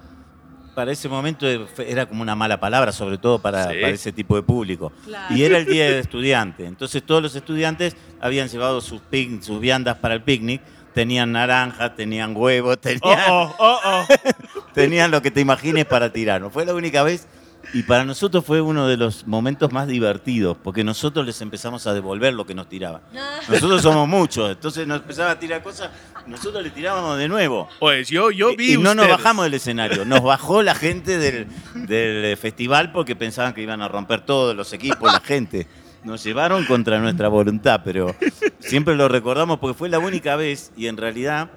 para 0.75 0.93
ese 0.93 1.09
momento 1.09 1.47
era 1.78 2.07
como 2.07 2.23
una 2.23 2.35
mala 2.35 2.59
palabra, 2.61 2.93
sobre 2.93 3.19
todo 3.19 3.38
para, 3.38 3.71
Sí. 3.71 3.76
para 3.81 3.88
ese 3.95 4.12
tipo 4.12 4.37
de 4.37 4.43
público. 4.43 4.93
Claro. 5.04 5.35
Y 5.35 5.43
era 5.45 5.59
el 5.59 5.66
día 5.66 5.85
del 5.87 6.00
estudiante. 6.00 6.66
Entonces 6.66 7.02
todos 7.02 7.23
los 7.23 7.35
estudiantes 7.37 7.97
habían 8.21 8.49
llevado 8.49 8.81
sus, 8.81 9.00
pic- 9.11 9.40
sus 9.43 9.61
viandas 9.61 9.97
para 9.99 10.14
el 10.14 10.23
picnic. 10.23 10.61
Tenían 10.95 11.33
naranjas, 11.33 11.97
tenían 11.97 12.37
huevos, 12.37 12.78
tenían... 12.81 13.00
Oh, 13.28 13.54
oh, 13.59 13.78
oh, 13.85 14.04
oh. 14.07 14.62
tenían 14.75 15.11
lo 15.11 15.21
que 15.23 15.31
te 15.31 15.40
imagines 15.40 15.85
para 15.87 16.12
tirarnos. 16.12 16.52
Fue 16.52 16.64
la 16.64 16.75
única 16.75 17.02
vez 17.02 17.26
y 17.73 17.83
para 17.83 18.04
nosotros 18.04 18.44
fue 18.44 18.61
uno 18.61 18.87
de 18.87 18.97
los 18.97 19.26
momentos 19.26 19.73
más 19.73 19.88
divertidos, 19.88 20.56
porque 20.62 20.85
nosotros 20.85 21.25
les 21.25 21.40
empezamos 21.40 21.87
a 21.87 21.94
devolver 21.94 22.35
lo 22.35 22.47
que 22.47 22.54
nos 22.54 22.68
tiraban. 22.68 23.02
Nosotros 23.49 23.83
somos 23.83 24.09
muchos, 24.09 24.50
entonces 24.50 24.87
nos 24.87 25.00
empezaba 25.00 25.33
a 25.33 25.38
tirar 25.38 25.62
cosas, 25.62 25.90
nosotros 26.26 26.62
le 26.62 26.71
tirábamos 26.71 27.18
de 27.18 27.28
nuevo. 27.28 27.68
Pues 27.80 28.09
yo, 28.09 28.30
yo 28.30 28.54
vi 28.56 28.75
Y 28.75 28.76
no 28.78 28.94
nos 28.94 29.09
bajamos 29.09 29.44
del 29.44 29.54
escenario, 29.54 30.04
nos 30.04 30.23
bajó 30.23 30.62
la 30.62 30.75
gente 30.75 31.18
del, 31.18 31.47
del 31.87 32.37
festival 32.37 32.92
porque 32.92 33.16
pensaban 33.16 33.54
que 33.54 33.62
iban 33.62 33.83
a 33.83 33.88
romper 33.88 34.21
todos 34.21 34.54
los 34.54 34.73
equipos, 34.73 35.12
la 35.12 35.21
gente. 35.21 35.66
Nos 36.04 36.23
llevaron 36.23 36.66
contra 36.66 36.99
nuestra 36.99 37.28
voluntad, 37.28 37.80
pero 37.83 38.14
siempre 38.59 38.94
lo 38.94 39.09
recordamos 39.09 39.59
porque 39.59 39.76
fue 39.76 39.88
la 39.88 39.99
única 39.99 40.37
vez 40.37 40.71
y 40.76 40.87
en 40.88 40.99
realidad 40.99 41.50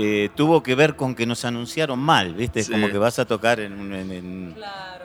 eh, 0.00 0.30
tuvo 0.36 0.62
que 0.62 0.74
ver 0.76 0.94
con 0.94 1.14
que 1.16 1.26
nos 1.26 1.44
anunciaron 1.44 1.98
mal, 1.98 2.34
¿viste? 2.34 2.60
Es 2.60 2.66
Sí. 2.66 2.72
como 2.72 2.88
que 2.88 2.98
vas 2.98 3.18
a 3.18 3.24
tocar 3.24 3.58
en, 3.58 3.72
un- 3.72 3.92
en- 3.92 4.12
en- 4.12 4.54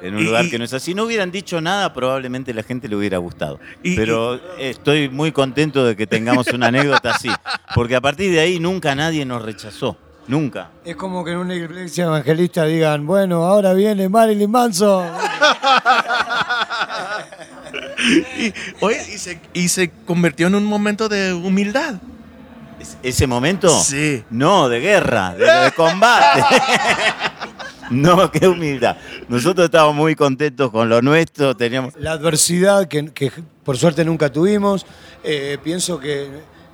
en 0.01 0.15
un 0.15 0.21
Y- 0.21 0.25
lugar 0.25 0.45
y- 0.45 0.49
que 0.51 0.59
no 0.59 0.65
es 0.65 0.73
así. 0.73 0.91
Si 0.91 0.93
no 0.95 1.05
hubieran 1.05 1.31
dicho 1.31 1.59
nada, 1.61 1.91
probablemente 1.93 2.53
la 2.53 2.61
gente 2.61 2.87
le 2.87 2.95
hubiera 2.95 3.17
gustado. 3.17 3.59
Y- 3.81 3.95
pero 3.95 4.39
estoy 4.59 5.09
muy 5.09 5.31
contento 5.31 5.83
de 5.83 5.95
que 5.95 6.05
tengamos 6.05 6.47
una 6.53 6.67
anécdota 6.67 7.11
así, 7.15 7.29
porque 7.73 7.95
a 7.95 8.01
partir 8.01 8.31
de 8.31 8.39
ahí 8.39 8.59
nunca 8.59 8.93
nadie 8.93 9.25
nos 9.25 9.41
rechazó. 9.41 9.97
Nunca. 10.25 10.69
Es 10.85 10.95
como 10.95 11.25
que 11.25 11.31
en 11.31 11.37
una 11.39 11.53
iglesia 11.55 12.05
evangelista 12.05 12.63
digan, 12.65 13.05
bueno, 13.05 13.43
ahora 13.43 13.73
viene 13.73 14.07
Marilyn 14.07 14.49
Manson. 14.51 15.05
Y, 18.37 18.53
oye, 18.81 18.97
y 19.13 19.17
se, 19.17 19.39
y 19.53 19.67
se 19.69 19.89
convirtió 20.05 20.47
en 20.47 20.55
un 20.55 20.65
momento 20.65 21.07
de 21.09 21.33
humildad. 21.33 21.95
Es- 22.83 22.97
¿Ese 23.01 23.27
momento? 23.27 23.69
Sí. 23.81 24.23
No, 24.29 24.67
de 24.69 24.79
guerra, 24.79 25.33
de, 25.35 25.45
de 25.45 25.71
combate. 25.71 26.43
no, 27.89 28.29
qué 28.31 28.47
humildad. 28.47 28.97
Nosotros 29.27 29.65
estábamos 29.65 29.95
muy 29.95 30.15
contentos 30.15 30.69
con 30.71 30.89
lo 30.89 31.01
nuestro, 31.01 31.55
teníamos... 31.55 31.93
La 31.97 32.11
adversidad 32.11 32.87
que, 32.87 33.11
que 33.13 33.31
por 33.63 33.77
suerte 33.77 34.03
nunca 34.03 34.29
tuvimos, 34.31 34.85
eh, 35.23 35.57
pienso 35.63 35.99
que 35.99 36.27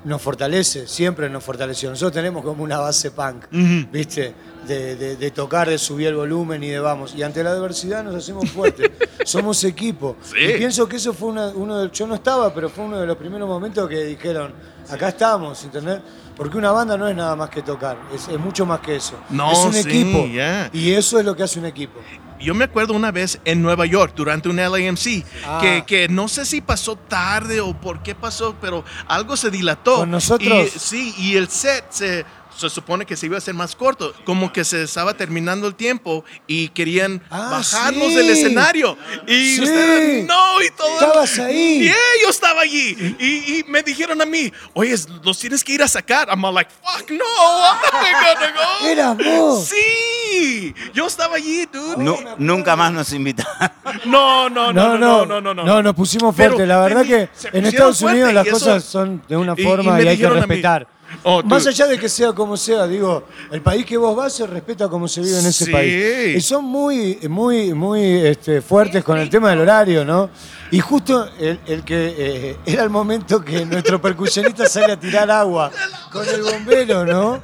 nos 0.05 0.21
fortalece, 0.21 0.87
siempre 0.87 1.29
nos 1.29 1.43
fortaleció. 1.43 1.89
Nosotros 1.89 2.13
tenemos 2.13 2.43
como 2.43 2.63
una 2.63 2.79
base 2.79 3.11
punk, 3.11 3.45
¿viste? 3.91 4.33
De, 4.67 4.95
de- 4.95 5.15
de 5.15 5.31
tocar, 5.31 5.69
de 5.69 5.77
subir 5.77 6.07
el 6.07 6.15
volumen 6.15 6.63
y 6.63 6.67
de 6.67 6.79
vamos. 6.79 7.15
Y 7.15 7.23
ante 7.23 7.43
la 7.43 7.51
adversidad 7.51 8.03
nos 8.03 8.13
hacemos 8.15 8.49
fuertes. 8.51 8.91
Somos 9.25 9.63
equipo. 9.63 10.17
Sí. 10.21 10.35
Y 10.37 10.57
pienso 10.57 10.87
que 10.87 10.97
eso 10.97 11.13
fue 11.13 11.29
una- 11.29 11.47
uno 11.49 11.77
de, 11.79 11.89
yo 11.91 12.05
no 12.05 12.15
estaba, 12.15 12.53
pero 12.53 12.69
fue 12.69 12.83
uno 12.85 12.99
de 12.99 13.07
los 13.07 13.17
primeros 13.17 13.47
momentos 13.47 13.87
que 13.89 14.03
dijeron, 14.03 14.53
acá 14.89 15.09
estamos, 15.09 15.63
¿entendés? 15.63 15.99
Porque 16.35 16.57
una 16.57 16.71
banda 16.71 16.97
no 16.97 17.07
es 17.07 17.15
nada 17.15 17.35
más 17.35 17.49
que 17.49 17.61
tocar, 17.61 17.97
es, 18.13 18.27
es 18.27 18.39
mucho 18.39 18.65
más 18.65 18.79
que 18.81 18.95
eso. 18.97 19.15
No, 19.29 19.51
es 19.51 19.57
un 19.59 19.73
sí, 19.73 19.79
equipo. 19.81 20.27
ya. 20.27 20.69
Y 20.73 20.91
eso 20.91 21.19
es 21.19 21.25
lo 21.25 21.35
que 21.35 21.43
hace 21.43 21.59
un 21.59 21.65
equipo. 21.65 21.99
Yo 22.39 22.53
me 22.55 22.63
acuerdo 22.63 22.93
una 22.93 23.11
vez 23.11 23.37
en 23.43 23.61
Nueva 23.61 23.85
York 23.85 24.13
durante 24.15 24.47
un 24.47 24.55
LAMC 24.55 25.25
Ah. 25.45 25.59
que, 25.61 25.83
que 25.85 26.07
no 26.07 26.29
sé 26.29 26.45
si 26.45 26.61
pasó 26.61 26.95
tarde 26.95 27.59
o 27.59 27.73
por 27.73 28.01
qué 28.01 28.15
pasó, 28.15 28.55
pero 28.61 28.85
algo 29.07 29.35
se 29.35 29.51
dilató. 29.51 29.97
Con 29.97 30.11
nosotros. 30.11 30.73
Y, 30.73 30.79
sí, 30.79 31.13
y 31.17 31.35
el 31.35 31.49
set 31.49 31.83
se, 31.89 32.25
se 32.59 32.69
supone 32.69 33.05
que 33.05 33.15
se 33.15 33.25
iba 33.27 33.35
a 33.35 33.37
hacer 33.39 33.53
más 33.53 33.75
corto, 33.75 34.13
como 34.25 34.51
que 34.51 34.63
se 34.65 34.83
estaba 34.83 35.13
terminando 35.13 35.67
el 35.67 35.75
tiempo 35.75 36.23
y 36.47 36.69
querían 36.69 37.21
Ah, 37.29 37.49
bajarnos 37.51 38.07
sí. 38.09 38.15
del 38.15 38.29
escenario. 38.29 38.97
Y 39.27 39.55
Sí. 39.55 39.61
ustedes, 39.61 40.25
no, 40.27 40.61
y 40.61 40.69
todo. 40.71 40.93
Estabas 40.99 41.39
ahí. 41.39 41.79
Yeah, 41.83 41.95
yo 42.23 42.29
estaba 42.29 42.61
allí. 42.61 43.15
Y, 43.19 43.59
y 43.59 43.63
me 43.67 43.81
dijeron 43.83 44.21
a 44.21 44.25
mí, 44.25 44.51
oye, 44.73 44.95
los 45.23 45.39
tienes 45.39 45.63
que 45.63 45.73
ir 45.73 45.83
a 45.83 45.87
sacar. 45.87 46.27
I'm 46.29 46.41
like, 46.53 46.69
fuck 46.83 47.09
no, 47.11 47.17
I'm 47.25 48.11
not 48.11 48.39
gonna 48.39 48.51
go. 48.81 48.87
Eras 48.87 49.17
vos. 49.17 49.65
Sí, 49.69 50.73
yo 50.93 51.07
estaba 51.07 51.35
allí, 51.35 51.65
dude. 51.71 51.97
Nu- 52.03 52.17
nunca 52.37 52.75
más 52.75 52.91
nos 52.91 53.11
invitaron. 53.13 53.53
No, 54.05 54.49
no, 54.49 54.71
no, 54.71 54.97
no, 54.97 55.25
no, 55.25 55.41
no, 55.41 55.53
no. 55.53 55.63
No, 55.63 55.81
nos 55.83 55.95
pusimos 55.95 56.33
Pero 56.35 56.51
fuerte. 56.53 56.67
La 56.67 56.79
verdad 56.79 57.05
que 57.05 57.29
en 57.57 57.65
Estados 57.65 58.01
Unidos 58.01 58.33
las 58.33 58.45
y 58.45 58.49
eso- 58.49 58.59
cosas 58.59 58.83
son 58.83 59.21
de 59.27 59.35
una 59.37 59.53
y- 59.57 59.61
y 59.61 59.63
forma 59.65 59.93
me 59.93 60.03
y, 60.03 60.07
hay 60.07 60.17
que 60.17 60.23
dijeron 60.23 60.37
a 60.37 60.41
mí, 60.47 60.47
respetar. 60.47 60.87
Oh, 61.23 61.43
Más 61.43 61.65
allá 61.67 61.87
de 61.87 61.97
que 61.99 62.07
sea 62.09 62.33
como 62.33 62.55
sea, 62.57 62.87
digo, 62.87 63.25
el 63.51 63.61
país 63.61 63.85
que 63.85 63.97
vos 63.97 64.15
vas 64.15 64.33
se 64.33 64.45
respeta 64.47 64.87
como 64.87 65.07
se 65.07 65.21
vive 65.21 65.39
en 65.39 65.45
ese 65.45 65.65
Sí. 65.65 65.71
país. 65.71 66.37
Y 66.37 66.41
son 66.41 66.65
muy, 66.65 67.19
muy, 67.29 67.73
muy 67.73 68.01
este, 68.25 68.61
fuertes 68.61 69.03
con 69.03 69.17
el 69.17 69.29
tema 69.29 69.49
del 69.51 69.59
horario, 69.61 70.03
¿no? 70.05 70.29
Y 70.71 70.79
justo 70.79 71.27
el, 71.39 71.59
el 71.65 71.83
que 71.83 72.15
eh, 72.17 72.57
era 72.65 72.83
el 72.83 72.89
momento 72.89 73.43
que 73.43 73.65
nuestro 73.65 74.01
percusionista 74.01 74.67
sale 74.67 74.93
a 74.93 74.99
tirar 74.99 75.29
agua 75.31 75.71
con 76.11 76.27
el 76.27 76.41
bombero, 76.43 77.05
¿no? 77.05 77.41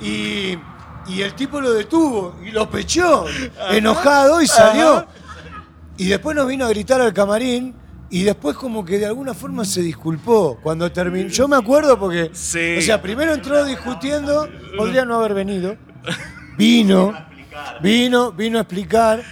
Y, 0.00 0.56
y 1.08 1.22
el 1.22 1.34
tipo 1.34 1.60
lo 1.60 1.72
detuvo 1.72 2.36
y 2.44 2.50
lo 2.50 2.70
pechó, 2.70 3.24
enojado 3.70 4.40
y 4.40 4.46
salió. 4.46 5.06
Y 5.96 6.06
después 6.08 6.34
nos 6.36 6.46
vino 6.46 6.64
a 6.64 6.68
gritar 6.68 7.00
al 7.00 7.12
camarín 7.12 7.74
y 8.10 8.22
después 8.24 8.56
como 8.56 8.84
que 8.84 8.98
de 8.98 9.06
alguna 9.06 9.34
forma 9.34 9.64
se 9.64 9.82
disculpó 9.82 10.58
cuando 10.62 10.90
terminó. 10.90 11.28
Yo 11.28 11.46
me 11.48 11.56
acuerdo 11.56 11.98
porque, 11.98 12.30
Sí. 12.32 12.76
o 12.78 12.80
sea, 12.82 13.00
primero 13.00 13.32
entró 13.32 13.64
discutiendo, 13.64 14.48
podría 14.76 15.04
no 15.04 15.16
haber 15.16 15.34
venido. 15.34 15.76
Vino, 16.58 17.14
vino, 17.82 18.32
vino 18.32 18.58
a 18.58 18.62
explicar. 18.62 19.22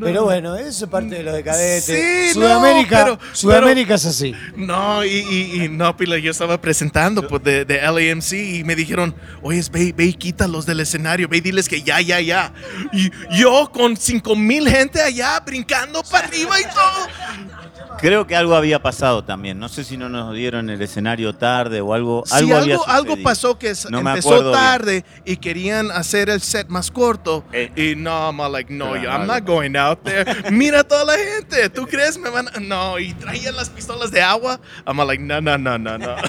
Pero 0.00 0.24
bueno, 0.24 0.56
eso 0.56 0.86
es 0.86 0.90
parte 0.90 1.16
de 1.16 1.22
los 1.22 1.34
decadentes. 1.34 1.84
Sí, 1.84 2.28
no, 2.38 2.46
Sudamérica, 2.46 3.04
pero- 3.04 3.18
Sudamérica 3.34 3.94
es 3.96 4.06
así. 4.06 4.34
No, 4.56 5.04
y, 5.04 5.08
y, 5.10 5.64
y 5.64 5.68
no, 5.68 5.94
Pila, 5.98 6.16
yo 6.16 6.30
estaba 6.30 6.58
presentando 6.58 7.28
pues, 7.28 7.42
de, 7.44 7.66
de 7.66 7.78
LAMC 7.82 8.32
y 8.32 8.64
me 8.64 8.74
dijeron, 8.74 9.14
oye, 9.42 9.62
ve, 9.70 9.92
ve 9.94 10.06
y 10.06 10.14
quítalos 10.14 10.64
del 10.64 10.80
escenario, 10.80 11.28
ve 11.28 11.36
y 11.36 11.40
diles 11.42 11.68
que 11.68 11.82
ya, 11.82 12.00
ya, 12.00 12.22
ya. 12.22 12.54
Y 12.90 13.10
yo 13.38 13.70
con 13.70 13.94
cinco 13.98 14.34
mil 14.34 14.66
gente 14.66 14.98
allá 15.02 15.38
brincando 15.40 16.02
para 16.10 16.26
arriba 16.26 16.58
y 16.58 16.64
todo. 16.64 17.51
Creo 17.98 18.26
que 18.26 18.34
algo 18.34 18.54
había 18.54 18.82
pasado 18.82 19.24
también. 19.24 19.58
No 19.58 19.68
sé 19.68 19.84
si 19.84 19.96
no 19.96 20.08
nos 20.08 20.34
dieron 20.34 20.70
el 20.70 20.80
escenario 20.82 21.34
tarde 21.34 21.80
o 21.80 21.94
algo. 21.94 22.24
Sí, 22.26 22.34
algo, 22.36 22.56
había 22.56 22.74
algo, 22.74 22.88
algo 22.88 23.16
pasó 23.22 23.58
que 23.58 23.72
No 23.90 23.98
empezó 23.98 24.30
acuerdo 24.30 24.50
bien. 24.50 24.62
tarde 24.62 25.04
y 25.24 25.36
querían 25.36 25.90
hacer 25.90 26.30
el 26.30 26.40
set 26.40 26.68
más 26.68 26.90
corto. 26.90 27.44
Eh. 27.52 27.70
y 27.76 27.96
no, 27.96 28.30
I'm 28.30 28.52
like, 28.52 28.72
no, 28.72 28.96
yo, 28.96 29.08
I'm 29.08 29.26
not 29.26 29.44
going 29.44 29.76
out 29.76 30.02
there. 30.02 30.24
Mira 30.50 30.80
a 30.80 30.84
toda 30.84 31.04
la 31.04 31.14
gente. 31.16 31.68
¿Tú 31.70 31.86
crees 31.86 32.18
me 32.18 32.30
van 32.30 32.48
a.? 32.48 32.60
No, 32.60 32.98
y 32.98 33.12
traían 33.14 33.54
las 33.56 33.70
pistolas 33.70 34.10
de 34.10 34.20
agua. 34.22 34.60
I'm 34.86 34.96
like, 35.06 35.22
no, 35.22 35.40
no, 35.40 35.56
no, 35.58 35.78
no, 35.78 35.98
no. 35.98 36.16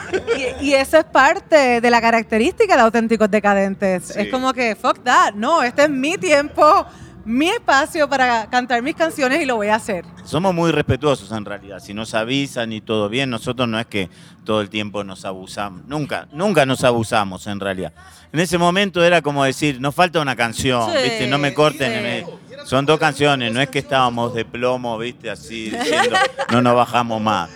Y, 0.61 0.67
y 0.69 0.73
eso 0.73 0.97
es 0.97 1.05
parte 1.05 1.81
de 1.81 1.89
la 1.89 2.01
característica 2.01 2.75
de 2.75 2.81
auténticos 2.81 3.29
decadentes. 3.29 4.05
Sí. 4.05 4.13
Es 4.21 4.27
como 4.29 4.53
que, 4.53 4.75
fuck 4.75 5.03
that, 5.03 5.33
no, 5.33 5.61
este 5.63 5.83
es 5.83 5.89
mi 5.89 6.17
tiempo, 6.17 6.85
mi 7.25 7.49
espacio 7.49 8.09
para 8.09 8.47
cantar 8.49 8.81
mis 8.81 8.95
canciones 8.95 9.41
y 9.41 9.45
lo 9.45 9.55
voy 9.55 9.67
a 9.67 9.75
hacer. 9.75 10.03
Somos 10.25 10.53
muy 10.53 10.71
respetuosos 10.71 11.31
en 11.31 11.45
realidad. 11.45 11.79
Si 11.79 11.93
nos 11.93 12.13
avisan 12.13 12.73
y 12.73 12.81
todo 12.81 13.07
bien, 13.09 13.29
nosotros 13.29 13.67
no 13.67 13.79
es 13.79 13.85
que 13.85 14.09
todo 14.43 14.61
el 14.61 14.69
tiempo 14.69 15.03
nos 15.03 15.23
abusamos. 15.25 15.83
Nunca, 15.87 16.27
nunca 16.33 16.65
nos 16.65 16.83
abusamos 16.83 17.47
en 17.47 17.59
realidad. 17.59 17.93
En 18.31 18.39
ese 18.39 18.57
momento 18.57 19.03
era 19.03 19.21
como 19.21 19.43
decir, 19.43 19.79
nos 19.79 19.93
falta 19.95 20.19
una 20.19 20.35
canción, 20.35 20.89
Sí, 20.91 20.97
¿viste? 21.03 21.27
No 21.27 21.37
me 21.37 21.53
corten. 21.53 21.93
sí. 21.93 21.99
me- 22.01 22.65
Son 22.65 22.85
dos 22.85 22.97
canciones, 22.99 23.51
no 23.53 23.61
es 23.61 23.69
que 23.69 23.79
estábamos 23.79 24.33
de 24.33 24.45
plomo, 24.45 24.97
¿viste? 24.97 25.29
Así 25.29 25.69
diciendo, 25.69 26.15
no 26.51 26.61
nos 26.61 26.75
bajamos 26.75 27.21
más. 27.21 27.49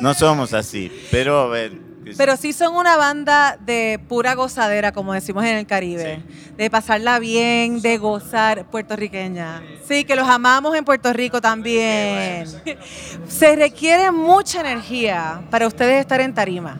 No 0.00 0.12
somos 0.14 0.52
así, 0.54 0.90
pero 1.10 1.52
sé- 1.54 1.70
Pero 2.16 2.36
sí 2.36 2.52
son 2.52 2.76
una 2.76 2.96
banda 2.96 3.58
de 3.64 4.00
pura 4.08 4.34
gozadera, 4.34 4.92
como 4.92 5.12
decimos 5.12 5.44
en 5.44 5.56
el 5.56 5.66
Caribe. 5.66 6.22
De 6.56 6.70
pasarla 6.70 7.18
bien, 7.18 7.80
de 7.80 7.98
gozar 7.98 8.66
puertorriqueña. 8.70 9.62
Sí, 9.86 10.04
que 10.04 10.16
los 10.16 10.28
amamos 10.28 10.76
en 10.76 10.84
Puerto 10.84 11.12
Rico 11.12 11.40
también. 11.40 12.46
Se 13.28 13.56
requiere 13.56 14.10
mucha 14.10 14.60
energía 14.60 15.42
para 15.50 15.66
ustedes 15.66 16.00
estar 16.00 16.20
en 16.20 16.34
tarima. 16.34 16.78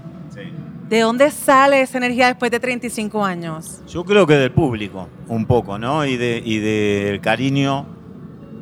¿De 0.88 1.00
dónde 1.00 1.30
sale 1.30 1.80
esa 1.80 1.96
energía 1.96 2.26
después 2.26 2.50
de 2.50 2.60
35 2.60 3.24
años? 3.24 3.80
Yo 3.88 4.04
creo 4.04 4.26
que 4.26 4.34
del 4.34 4.52
público, 4.52 5.08
un 5.28 5.46
poco, 5.46 5.78
¿no? 5.78 6.04
Y, 6.04 6.18
de, 6.18 6.42
y 6.44 6.58
del 6.58 7.22
cariño, 7.22 7.86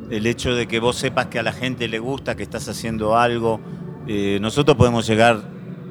el 0.09 0.25
hecho 0.25 0.55
de 0.55 0.67
que 0.67 0.79
vos 0.79 0.95
sepas 0.95 1.25
que 1.27 1.39
a 1.39 1.43
la 1.43 1.51
gente 1.51 1.87
le 1.87 1.99
gusta, 1.99 2.35
que 2.35 2.43
estás 2.43 2.69
haciendo 2.69 3.17
algo. 3.17 3.59
Eh, 4.07 4.37
nosotros 4.41 4.77
podemos 4.77 5.05
llegar 5.05 5.43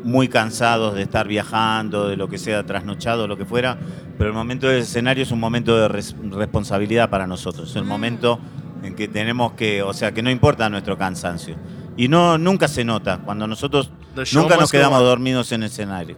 muy 0.04 0.28
cansados 0.28 0.94
de 0.94 1.02
estar 1.02 1.28
viajando, 1.28 2.09
de 2.09 2.16
lo 2.16 2.28
que 2.28 2.38
sea, 2.38 2.64
trasnochado, 2.64 3.26
lo 3.28 3.37
que 3.37 3.44
fuera, 3.44 3.78
pero 4.18 4.30
el 4.30 4.37
momento 4.37 4.66
del 4.68 4.82
escenario 4.82 5.23
es 5.23 5.30
un 5.30 5.40
momento 5.40 5.76
de 5.76 5.88
res- 5.88 6.16
responsabilidad 6.30 7.09
para 7.11 7.26
nosotros, 7.26 7.71
es 7.71 7.76
el 7.76 7.85
momento 7.85 8.38
en 8.82 8.94
que 8.97 9.06
tenemos 9.09 9.52
que, 9.52 9.82
o 9.82 9.92
sea, 9.94 10.12
que 10.12 10.23
no 10.23 10.30
importa 10.30 10.68
nuestro 10.68 10.99
cansancio. 10.99 11.56
Y 11.97 12.09
no, 12.09 12.38
nunca 12.38 12.68
se 12.68 12.85
nota, 12.85 13.18
cuando 13.25 13.47
nosotros 13.47 13.90
nunca 14.32 14.56
nos 14.56 14.73
go 14.73 14.78
quedamos 14.78 14.99
on. 15.00 15.04
dormidos 15.06 15.52
en 15.52 15.62
el 15.62 15.68
escenario. 15.68 16.16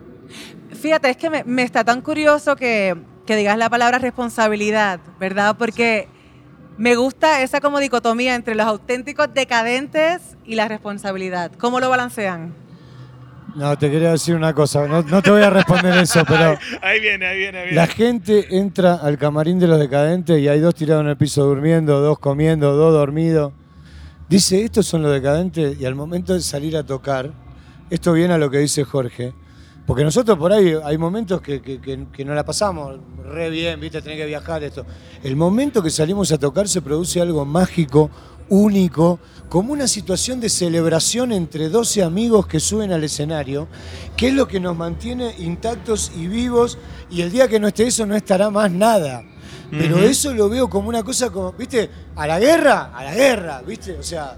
Fíjate, 0.80 1.10
es 1.10 1.16
que 1.16 1.30
me, 1.30 1.44
me 1.44 1.62
está 1.62 1.84
tan 1.84 2.00
curioso 2.00 2.56
que, 2.56 2.96
que 3.26 3.36
digas 3.36 3.58
la 3.58 3.68
palabra 3.70 3.98
responsabilidad, 3.98 5.00
¿verdad? 5.18 5.56
Porque 5.58 6.08
me 6.78 6.94
gusta 6.96 7.42
esa 7.42 7.60
como 7.60 7.80
dicotomía 7.80 8.34
entre 8.34 8.54
los 8.54 8.66
auténticos 8.66 9.28
decadentes 9.34 10.36
y 10.44 10.54
la 10.56 10.68
responsabilidad. 10.68 11.52
¿Cómo 11.58 11.80
lo 11.80 11.88
balancean? 11.90 12.54
No, 13.54 13.78
te 13.78 13.90
quería 13.90 14.10
decir 14.10 14.34
una 14.34 14.52
cosa, 14.52 14.86
no, 14.88 15.02
no 15.02 15.22
te 15.22 15.30
voy 15.30 15.42
a 15.42 15.50
responder 15.50 15.96
eso, 15.98 16.22
pero 16.28 16.58
Ahí 16.82 17.00
viene, 17.00 17.26
ahí 17.26 17.38
viene, 17.38 17.58
ahí 17.60 17.74
la 17.74 17.86
gente 17.86 18.56
entra 18.56 18.94
al 18.94 19.16
camarín 19.16 19.58
de 19.60 19.68
los 19.68 19.78
decadentes 19.78 20.40
y 20.40 20.48
hay 20.48 20.58
dos 20.60 20.74
tirados 20.74 21.04
en 21.04 21.10
el 21.10 21.16
piso 21.16 21.44
durmiendo, 21.44 22.00
dos 22.00 22.18
comiendo, 22.18 22.74
dos 22.74 22.92
dormidos. 22.92 23.52
Dice, 24.28 24.62
estos 24.64 24.86
son 24.86 25.02
los 25.02 25.12
decadentes 25.12 25.78
y 25.80 25.84
al 25.84 25.94
momento 25.94 26.34
de 26.34 26.40
salir 26.40 26.76
a 26.76 26.82
tocar, 26.82 27.30
esto 27.90 28.12
viene 28.12 28.34
a 28.34 28.38
lo 28.38 28.50
que 28.50 28.58
dice 28.58 28.82
Jorge, 28.82 29.32
porque 29.86 30.02
nosotros 30.02 30.36
por 30.38 30.50
ahí 30.52 30.74
hay 30.82 30.98
momentos 30.98 31.40
que, 31.40 31.60
que, 31.60 31.78
que- 31.80 32.06
que 32.12 32.24
no 32.24 32.34
la 32.34 32.42
pasamos 32.44 32.96
re 33.24 33.50
bien, 33.50 33.78
viste, 33.78 34.00
tenés 34.02 34.18
que 34.18 34.26
viajar 34.26 34.64
esto. 34.64 34.84
El 35.22 35.36
momento 35.36 35.82
que 35.82 35.90
salimos 35.90 36.32
a 36.32 36.38
tocar 36.38 36.66
se 36.68 36.82
produce 36.82 37.20
algo 37.20 37.44
mágico, 37.44 38.10
único, 38.48 39.18
como 39.48 39.72
una 39.72 39.86
situación 39.86 40.40
de 40.40 40.48
celebración 40.48 41.32
entre 41.32 41.68
12 41.68 42.02
amigos 42.02 42.46
que 42.46 42.60
suben 42.60 42.92
al 42.92 43.04
escenario, 43.04 43.68
que 44.16 44.28
es 44.28 44.34
lo 44.34 44.48
que 44.48 44.60
nos 44.60 44.76
mantiene 44.76 45.34
intactos 45.38 46.12
y 46.16 46.26
vivos, 46.26 46.78
y 47.10 47.22
el 47.22 47.30
día 47.30 47.48
que 47.48 47.60
no 47.60 47.68
esté 47.68 47.86
eso 47.86 48.06
no 48.06 48.16
estará 48.16 48.50
más 48.50 48.70
nada. 48.70 49.22
Pero 49.70 49.98
eso 49.98 50.32
lo 50.32 50.48
veo 50.48 50.68
como 50.70 50.88
una 50.88 51.02
cosa 51.02 51.30
como, 51.30 51.52
¿viste? 51.52 51.90
A 52.14 52.26
la 52.28 52.38
guerra, 52.38 52.92
a 52.94 53.02
la 53.04 53.14
guerra, 53.14 53.60
¿viste? 53.66 53.98
O 53.98 54.02
sea, 54.04 54.36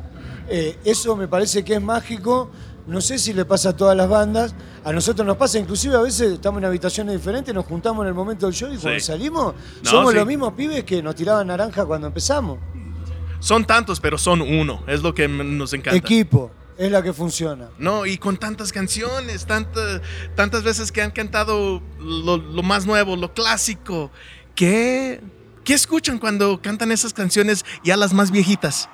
eh, 0.48 0.78
eso 0.84 1.14
me 1.14 1.28
parece 1.28 1.62
que 1.62 1.74
es 1.74 1.82
mágico. 1.82 2.50
No 2.86 3.00
sé 3.02 3.18
si 3.18 3.32
le 3.34 3.44
pasa 3.44 3.70
a 3.70 3.76
todas 3.76 3.96
las 3.96 4.08
bandas. 4.08 4.54
A 4.84 4.92
nosotros 4.92 5.26
nos 5.26 5.36
pasa, 5.36 5.58
inclusive 5.58 5.94
a 5.96 6.00
veces 6.00 6.32
estamos 6.34 6.58
en 6.60 6.66
habitaciones 6.66 7.16
diferentes, 7.16 7.52
nos 7.54 7.66
juntamos 7.66 8.04
en 8.04 8.08
el 8.08 8.14
momento 8.14 8.46
del 8.46 8.54
show 8.54 8.72
y 8.72 8.78
cuando 8.78 8.98
Sí. 9.00 9.06
salimos 9.06 9.54
No, 9.82 9.90
somos 9.90 10.12
sí. 10.12 10.16
los 10.18 10.26
mismos 10.26 10.52
pibes 10.54 10.84
que 10.84 11.02
nos 11.02 11.14
tiraban 11.16 11.48
naranja 11.48 11.84
cuando 11.84 12.06
empezamos. 12.06 12.58
Son 13.46 13.64
tantos, 13.64 14.00
pero 14.00 14.18
son 14.18 14.40
uno. 14.42 14.82
Es 14.88 15.02
lo 15.02 15.14
que 15.14 15.28
nos 15.28 15.72
encanta. 15.72 15.96
Equipo, 15.96 16.50
es 16.76 16.90
la 16.90 17.00
que 17.00 17.12
funciona. 17.12 17.68
No, 17.78 18.04
y 18.04 18.18
con 18.18 18.36
tantas 18.36 18.72
canciones, 18.72 19.46
tanta- 19.46 20.02
tantas 20.34 20.64
veces 20.64 20.90
que 20.90 21.00
han 21.00 21.12
cantado 21.12 21.80
lo, 22.00 22.38
lo 22.38 22.62
más 22.64 22.86
nuevo, 22.86 23.14
lo 23.14 23.32
clásico. 23.34 24.10
¿Qué, 24.56 25.20
¿Qué 25.62 25.74
escuchan 25.74 26.18
cuando 26.18 26.60
cantan 26.60 26.90
esas 26.90 27.12
canciones 27.14 27.64
ya 27.84 27.96
las 27.96 28.12
más 28.12 28.32
viejitas? 28.32 28.88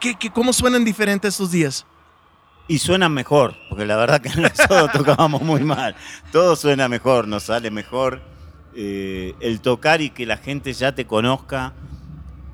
¿Qué, 0.00 0.14
qué, 0.18 0.30
¿Cómo 0.30 0.54
suenan 0.54 0.82
diferentes 0.82 1.34
estos 1.34 1.50
días? 1.50 1.84
Y 2.68 2.78
suena 2.78 3.10
mejor, 3.10 3.54
porque 3.68 3.84
la 3.84 3.96
verdad 3.96 4.22
que 4.22 4.30
nosotros 4.40 4.92
tocábamos 4.92 5.42
muy 5.42 5.62
mal. 5.62 5.94
Todo 6.32 6.56
suena 6.56 6.88
mejor, 6.88 7.28
nos 7.28 7.42
sale 7.42 7.70
mejor. 7.70 8.22
Eh, 8.74 9.34
el 9.40 9.60
tocar 9.60 10.00
y 10.00 10.08
que 10.08 10.24
la 10.24 10.38
gente 10.38 10.72
ya 10.72 10.94
te 10.94 11.06
conozca 11.06 11.74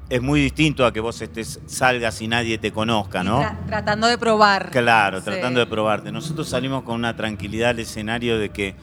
es 0.09 0.23
muy 0.23 0.41
distinto 0.41 0.87
a 0.87 0.93
que 0.93 1.01
vos 1.01 1.21
estés, 1.21 1.61
salgas 1.67 2.21
y 2.23 2.29
nadie 2.29 2.59
te 2.59 2.71
conozca, 2.73 3.25
¿no? 3.25 3.41
Tra- 3.43 3.67
tratando 3.67 4.07
de 4.07 4.17
probar. 4.19 4.71
Claro, 4.71 5.19
Sí. 5.19 5.25
tratando 5.25 5.59
de 5.61 5.67
probarte. 5.67 6.13
Nosotros 6.13 6.49
salimos 6.49 6.85
con 6.85 6.95
una 6.95 7.17
tranquilidad 7.17 7.71
al 7.71 7.81
escenario 7.81 8.39
de 8.39 8.51
que 8.51 8.75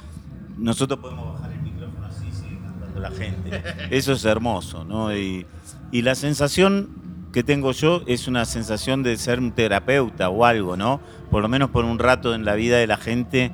nosotros 0.58 1.00
podemos 1.00 1.34
bajar 1.34 1.52
el 1.54 1.62
micrófono 1.62 2.06
así 2.08 2.26
y 2.28 2.32
sigue 2.36 2.60
cantando 2.62 3.00
la 3.00 3.12
gente. 3.12 3.64
Eso 3.90 4.14
es 4.14 4.26
hermoso, 4.26 4.84
¿no? 4.84 5.16
Y, 5.16 5.46
y 5.92 6.02
la 6.02 6.16
sensación 6.16 6.90
que 7.32 7.42
tengo 7.44 7.72
yo 7.72 8.04
es 8.06 8.28
una 8.28 8.46
sensación 8.46 9.02
de 9.02 9.16
ser 9.18 9.40
un 9.40 9.54
terapeuta 9.54 10.30
o 10.30 10.46
algo, 10.46 10.76
¿no? 10.78 11.00
Por 11.32 11.42
lo 11.42 11.48
menos 11.50 11.70
por 11.72 11.86
un 11.86 12.00
rato 12.00 12.36
en 12.36 12.44
la 12.46 12.54
vida 12.56 12.78
de 12.78 12.86
la 12.86 12.98
gente 12.98 13.52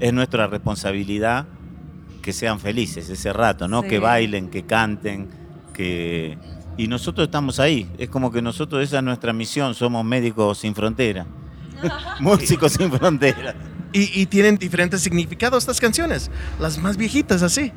es 0.00 0.12
nuestra 0.12 0.48
responsabilidad 0.48 1.46
que 2.20 2.32
sean 2.32 2.58
felices 2.60 3.08
ese 3.08 3.32
rato, 3.32 3.68
¿no? 3.68 3.82
Sí. 3.82 3.88
Que 3.88 3.98
bailen, 4.00 4.48
que 4.50 4.64
canten, 4.64 5.30
que... 5.72 6.36
Y 6.76 6.88
nosotros 6.88 7.26
estamos 7.26 7.60
ahí. 7.60 7.90
Es 7.98 8.08
como 8.08 8.30
que 8.32 8.42
nosotros, 8.42 8.82
esa 8.82 8.98
es 8.98 9.04
nuestra 9.04 9.32
misión, 9.32 9.74
somos 9.74 10.04
médicos 10.04 10.58
sin 10.58 10.74
frontera. 10.74 11.26
Músicos 12.20 12.72
sin 12.72 12.90
frontera. 12.90 13.54
Y, 13.92 14.22
y 14.22 14.26
tienen 14.26 14.56
diferentes 14.56 15.02
significados 15.02 15.64
estas 15.64 15.80
canciones, 15.80 16.30
las 16.58 16.78
más 16.78 16.96
viejitas 16.96 17.42
así. 17.42 17.72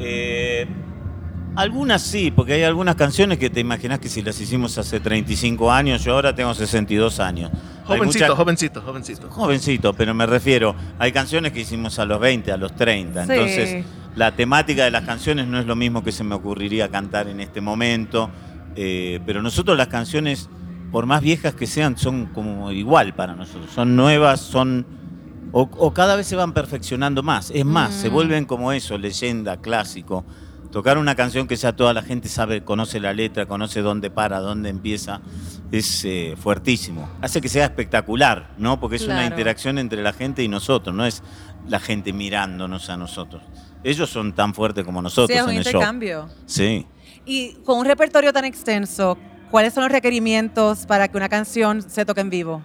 Eh, 0.00 0.66
algunas 1.56 2.02
sí, 2.02 2.30
porque 2.30 2.52
hay 2.52 2.62
algunas 2.62 2.94
canciones 2.94 3.38
que 3.38 3.50
te 3.50 3.58
imaginas 3.58 3.98
que 3.98 4.08
si 4.08 4.22
las 4.22 4.40
hicimos 4.40 4.78
hace 4.78 5.00
35 5.00 5.72
años, 5.72 6.04
yo 6.04 6.14
ahora 6.14 6.34
tengo 6.34 6.54
62 6.54 7.18
años. 7.18 7.50
Jovencito, 7.84 8.36
jovencito, 8.36 8.82
jovencito. 8.82 9.30
Jovencito, 9.30 9.92
pero 9.94 10.14
me 10.14 10.26
refiero, 10.26 10.76
hay 10.98 11.10
canciones 11.10 11.52
que 11.52 11.60
hicimos 11.60 11.98
a 11.98 12.04
los 12.04 12.20
20, 12.20 12.52
a 12.52 12.56
los 12.56 12.76
30. 12.76 13.24
Sí. 13.24 13.32
Entonces, 13.32 13.84
la 14.18 14.32
temática 14.34 14.84
de 14.84 14.90
las 14.90 15.04
canciones 15.04 15.46
no 15.46 15.58
es 15.60 15.66
lo 15.66 15.76
mismo 15.76 16.02
que 16.02 16.10
se 16.12 16.24
me 16.24 16.34
ocurriría 16.34 16.88
cantar 16.90 17.28
en 17.28 17.40
este 17.40 17.60
momento. 17.60 18.30
eh, 18.80 19.18
pero 19.26 19.42
nosotros 19.42 19.76
las 19.76 19.88
canciones, 19.88 20.48
por 20.92 21.04
más 21.06 21.20
viejas 21.20 21.54
que 21.54 21.66
sean, 21.66 21.96
son 21.96 22.26
como 22.26 22.70
igual 22.70 23.12
para 23.14 23.34
nosotros. 23.34 23.70
Son 23.74 23.96
nuevas, 23.96 24.40
son. 24.40 24.86
O, 25.50 25.62
o 25.62 25.92
cada 25.94 26.14
vez 26.14 26.26
se 26.28 26.36
van 26.36 26.52
perfeccionando 26.52 27.22
más. 27.24 27.50
Es 27.52 27.64
más, 27.64 27.92
se 27.94 28.08
Mm. 28.08 28.12
vuelven 28.12 28.44
como 28.44 28.70
eso, 28.72 28.96
leyenda, 28.98 29.56
clásico. 29.56 30.24
Tocar 30.70 30.98
una 30.98 31.14
canción 31.16 31.48
que 31.48 31.56
ya 31.56 31.72
toda 31.72 31.92
la 31.94 32.02
gente 32.02 32.28
sabe, 32.28 32.62
conoce 32.62 33.00
la 33.00 33.12
letra, 33.14 33.46
conoce 33.46 33.80
dónde 33.80 34.10
para, 34.10 34.38
dónde 34.38 34.68
empieza, 34.68 35.22
es 35.72 36.04
eh, 36.04 36.34
fuertísimo. 36.38 37.08
Hace 37.22 37.40
que 37.40 37.48
sea 37.48 37.64
espectacular, 37.64 38.50
¿no? 38.58 38.78
Porque 38.78 38.96
es 38.96 39.06
una 39.06 39.24
interacción 39.26 39.78
entre 39.78 40.02
la 40.02 40.12
gente 40.12 40.42
y 40.44 40.48
nosotros, 40.48 40.94
no 40.94 41.04
es 41.06 41.22
la 41.66 41.80
gente 41.80 42.12
mirándonos 42.12 42.90
a 42.90 42.96
nosotros. 42.98 43.42
Ellos 43.84 44.10
son 44.10 44.34
tan 44.34 44.52
fuertes 44.54 44.84
como 44.84 45.00
nosotros 45.00 45.28
Sí, 45.28 45.34
es 45.38 45.42
un 45.42 45.50
en 45.50 45.56
el 45.58 45.64
show. 45.64 45.72
intercambio. 45.74 46.28
Sí. 46.46 46.86
Y 47.24 47.52
con 47.64 47.78
un 47.78 47.84
repertorio 47.84 48.32
tan 48.32 48.44
extenso, 48.44 49.16
¿cuáles 49.50 49.72
son 49.74 49.84
los 49.84 49.92
requerimientos 49.92 50.86
para 50.86 51.08
que 51.08 51.16
una 51.16 51.28
canción 51.28 51.82
se 51.82 52.04
toque 52.04 52.20
en 52.20 52.30
vivo? 52.30 52.62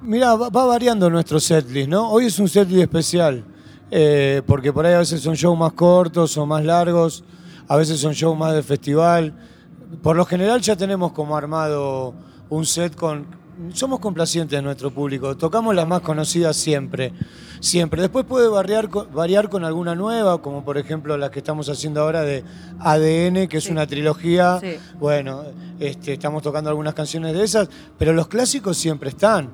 Mira, 0.00 0.34
va, 0.36 0.48
va 0.50 0.66
variando 0.66 1.08
nuestro 1.10 1.40
setlist, 1.40 1.88
¿no? 1.88 2.10
Hoy 2.10 2.26
es 2.26 2.38
un 2.38 2.48
setlist 2.48 2.82
especial, 2.82 3.44
eh, 3.90 4.42
porque 4.46 4.72
por 4.72 4.84
ahí 4.84 4.92
a 4.94 4.98
veces 4.98 5.20
son 5.20 5.34
shows 5.34 5.58
más 5.58 5.72
cortos 5.72 6.36
o 6.36 6.44
más 6.46 6.62
largos, 6.64 7.24
a 7.68 7.76
veces 7.76 7.98
son 8.00 8.12
shows 8.12 8.36
más 8.38 8.54
de 8.54 8.62
festival. 8.62 9.34
Por 10.02 10.16
lo 10.16 10.24
general 10.26 10.60
ya 10.60 10.76
tenemos 10.76 11.12
como 11.12 11.36
armado 11.36 12.14
un 12.50 12.66
set 12.66 12.94
con... 12.94 13.26
Somos 13.72 14.00
complacientes 14.00 14.58
de 14.58 14.62
nuestro 14.62 14.90
público, 14.90 15.36
tocamos 15.36 15.74
las 15.74 15.86
más 15.86 16.00
conocidas 16.00 16.56
siempre, 16.56 17.12
siempre. 17.60 18.00
Después 18.02 18.24
puede 18.24 18.48
variar, 18.48 18.88
variar 19.12 19.48
con 19.48 19.64
alguna 19.64 19.94
nueva, 19.94 20.42
como 20.42 20.64
por 20.64 20.76
ejemplo 20.76 21.16
la 21.16 21.30
que 21.30 21.38
estamos 21.38 21.68
haciendo 21.68 22.00
ahora 22.02 22.22
de 22.22 22.42
ADN, 22.80 23.46
que 23.48 23.58
es 23.58 23.64
Sí. 23.64 23.70
una 23.72 23.86
trilogía. 23.86 24.58
Sí. 24.60 24.76
Bueno, 24.98 25.42
este, 25.78 26.14
estamos 26.14 26.42
tocando 26.42 26.68
algunas 26.68 26.94
canciones 26.94 27.32
de 27.32 27.44
esas, 27.44 27.68
pero 27.96 28.12
los 28.12 28.26
clásicos 28.26 28.76
siempre 28.76 29.10
están. 29.10 29.48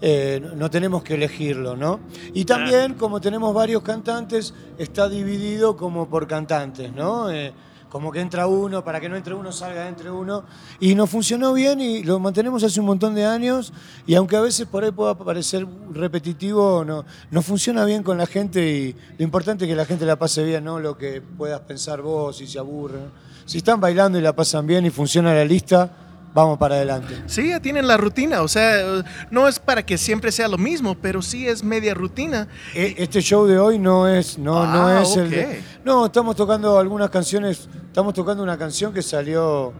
Eh, 0.00 0.40
no- 0.42 0.54
no 0.54 0.70
tenemos 0.70 1.02
que 1.02 1.14
elegirlo, 1.14 1.76
¿no? 1.76 2.00
Y 2.32 2.44
también, 2.44 2.94
como 2.94 3.20
tenemos 3.20 3.52
varios 3.52 3.82
cantantes, 3.82 4.54
está 4.78 5.08
dividido 5.08 5.76
como 5.76 6.08
por 6.08 6.26
cantantes, 6.26 6.92
¿no? 6.94 7.30
Eh, 7.30 7.52
como 7.90 8.12
que 8.12 8.20
entra 8.20 8.46
uno, 8.46 8.82
para 8.84 9.00
que 9.00 9.08
no 9.08 9.16
entre 9.16 9.34
uno, 9.34 9.52
salga 9.52 9.88
entre 9.88 10.10
uno. 10.10 10.44
Y 10.78 10.94
nos 10.94 11.10
funcionó 11.10 11.52
bien 11.52 11.80
y 11.80 12.04
lo 12.04 12.20
mantenemos 12.20 12.62
hace 12.62 12.80
un 12.80 12.86
montón 12.86 13.14
de 13.14 13.26
años. 13.26 13.72
Y 14.06 14.14
aunque 14.14 14.36
a 14.36 14.40
veces 14.40 14.66
por 14.66 14.84
ahí 14.84 14.92
pueda 14.92 15.18
parecer 15.18 15.66
repetitivo, 15.92 16.84
no, 16.84 17.04
no 17.30 17.42
funciona 17.42 17.84
bien 17.84 18.02
con 18.02 18.16
la 18.16 18.26
gente. 18.26 18.66
Y 18.70 18.96
lo 19.18 19.24
importante 19.24 19.64
es 19.64 19.68
que 19.68 19.74
la 19.74 19.84
gente 19.84 20.06
la 20.06 20.16
pase 20.16 20.44
bien, 20.44 20.64
no 20.64 20.78
lo 20.78 20.96
que 20.96 21.20
puedas 21.20 21.60
pensar 21.60 22.00
vos 22.00 22.36
si 22.36 22.46
se 22.46 22.58
aburren. 22.58 23.10
Si 23.44 23.58
están 23.58 23.80
bailando 23.80 24.18
y 24.18 24.22
la 24.22 24.34
pasan 24.34 24.66
bien 24.66 24.86
y 24.86 24.90
funciona 24.90 25.34
la 25.34 25.44
lista, 25.44 25.90
vamos 26.34 26.58
para 26.58 26.76
adelante. 26.76 27.22
Sí, 27.26 27.48
ya 27.50 27.60
tienen 27.60 27.86
la 27.86 27.96
rutina, 27.96 28.42
o 28.42 28.48
sea, 28.48 29.02
no 29.30 29.48
es 29.48 29.58
para 29.58 29.84
que 29.84 29.98
siempre 29.98 30.30
sea 30.32 30.48
lo 30.48 30.58
mismo, 30.58 30.94
pero 30.94 31.22
sí 31.22 31.46
es 31.48 31.62
media 31.64 31.94
rutina. 31.94 32.48
E- 32.74 32.94
Este 32.98 33.20
show 33.20 33.46
de 33.46 33.58
hoy 33.58 33.78
no 33.78 34.06
es, 34.08 34.38
no, 34.38 34.66
no 34.66 34.86
Ah, 34.86 35.02
es 35.02 35.16
el 35.16 35.30
de- 35.30 35.62
No, 35.84 36.06
estamos 36.06 36.36
tocando 36.36 36.78
algunas 36.78 37.10
canciones. 37.10 37.68
Estamos 37.86 38.14
tocando 38.14 38.42
una 38.42 38.56
canción 38.58 38.92
que 38.92 39.02
salió 39.02 39.72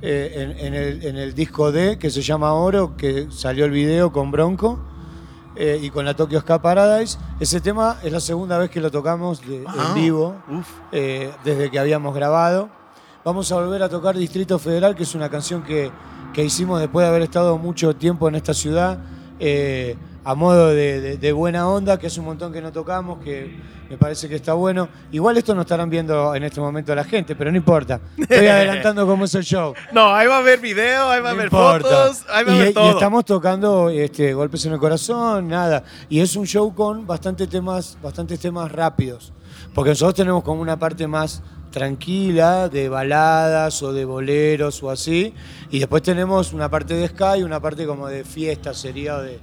eh, 0.00 0.54
en, 0.56 0.66
en 0.66 0.74
el, 0.74 1.04
en 1.04 1.16
el 1.16 1.34
disco 1.34 1.72
D, 1.72 1.98
que 1.98 2.10
se 2.10 2.22
llama 2.22 2.52
Oro, 2.52 2.96
que 2.96 3.26
salió 3.30 3.64
el 3.64 3.72
video 3.72 4.12
con 4.12 4.30
Bronco 4.30 4.78
eh, 5.56 5.80
y 5.82 5.90
con 5.90 6.04
la 6.04 6.14
Tokyo 6.14 6.38
Ska 6.40 6.62
Paradise. 6.62 7.18
Ese 7.40 7.60
tema 7.60 7.98
es 8.04 8.12
la 8.12 8.20
segunda 8.20 8.58
vez 8.58 8.70
que 8.70 8.80
lo 8.80 8.92
tocamos 8.92 9.40
de- 9.40 9.64
Ah, 9.66 9.86
en 9.88 9.94
vivo, 10.00 10.36
eh, 10.92 11.32
desde 11.44 11.68
que 11.72 11.80
habíamos 11.80 12.14
grabado. 12.14 12.68
Vamos 13.24 13.50
a 13.52 13.56
volver 13.56 13.82
a 13.82 13.88
tocar 13.88 14.16
Distrito 14.16 14.58
Federal, 14.58 14.94
que 14.94 15.02
es 15.02 15.14
una 15.14 15.28
canción 15.28 15.62
que, 15.62 15.90
que 16.32 16.44
hicimos 16.44 16.80
después 16.80 17.04
de 17.04 17.10
haber 17.10 17.22
estado 17.22 17.58
mucho 17.58 17.94
tiempo 17.94 18.28
en 18.28 18.36
esta 18.36 18.54
ciudad, 18.54 18.98
eh, 19.38 19.96
a 20.24 20.34
modo 20.34 20.68
de, 20.68 21.00
de- 21.00 21.16
de 21.18 21.32
buena 21.32 21.68
onda, 21.68 21.98
que 21.98 22.06
es 22.06 22.16
un 22.18 22.24
montón 22.26 22.52
que 22.52 22.60
no 22.62 22.72
tocamos, 22.72 23.18
que 23.22 23.58
me 23.90 23.96
parece 23.98 24.28
que 24.28 24.36
está 24.36 24.52
bueno. 24.54 24.88
Igual 25.12 25.36
esto 25.36 25.54
no 25.54 25.62
estarán 25.62 25.90
viendo 25.90 26.34
en 26.34 26.44
este 26.44 26.60
momento 26.60 26.94
la 26.94 27.04
gente, 27.04 27.34
pero 27.36 27.50
no 27.50 27.56
importa. 27.56 28.00
Estoy 28.16 28.46
adelantando 28.46 29.06
cómo 29.06 29.24
es 29.26 29.34
el 29.34 29.44
show. 29.44 29.74
No, 29.92 30.14
ahí 30.14 30.26
va 30.26 30.36
a 30.36 30.38
haber 30.40 30.60
video, 30.60 31.08
ahí 31.10 31.20
va 31.20 31.30
a 31.30 31.32
haber 31.32 31.50
fotos, 31.50 32.24
ahí 32.30 32.44
va 32.44 32.52
a 32.52 32.54
y, 32.54 32.58
haber 32.58 32.70
y 32.70 32.74
todo. 32.74 32.90
estamos 32.90 33.24
tocando 33.24 33.90
este, 33.90 34.32
golpes 34.32 34.64
en 34.66 34.72
el 34.74 34.78
corazón, 34.78 35.48
nada. 35.48 35.82
Y 36.08 36.20
es 36.20 36.34
un 36.36 36.46
show 36.46 36.74
con 36.74 37.06
bastante 37.06 37.46
temas, 37.46 37.98
bastantes 38.02 38.38
temas 38.40 38.70
rápidos. 38.72 39.32
Porque 39.74 39.90
nosotros 39.90 40.14
tenemos 40.14 40.42
como 40.44 40.60
una 40.62 40.78
parte 40.78 41.06
más 41.06 41.42
tranquila, 41.78 42.68
de 42.68 42.88
baladas 42.88 43.82
o 43.82 43.92
de 43.92 44.04
boleros 44.04 44.82
o 44.82 44.90
así. 44.90 45.32
Y 45.70 45.78
después 45.78 46.02
tenemos 46.02 46.52
una 46.52 46.68
parte 46.70 46.94
de 46.94 47.08
ska 47.08 47.38
y 47.38 47.42
una 47.42 47.60
parte 47.60 47.86
como 47.86 48.08
de 48.08 48.24
fiesta 48.24 48.74
sería 48.74 49.16
o 49.16 49.22
de, 49.22 49.40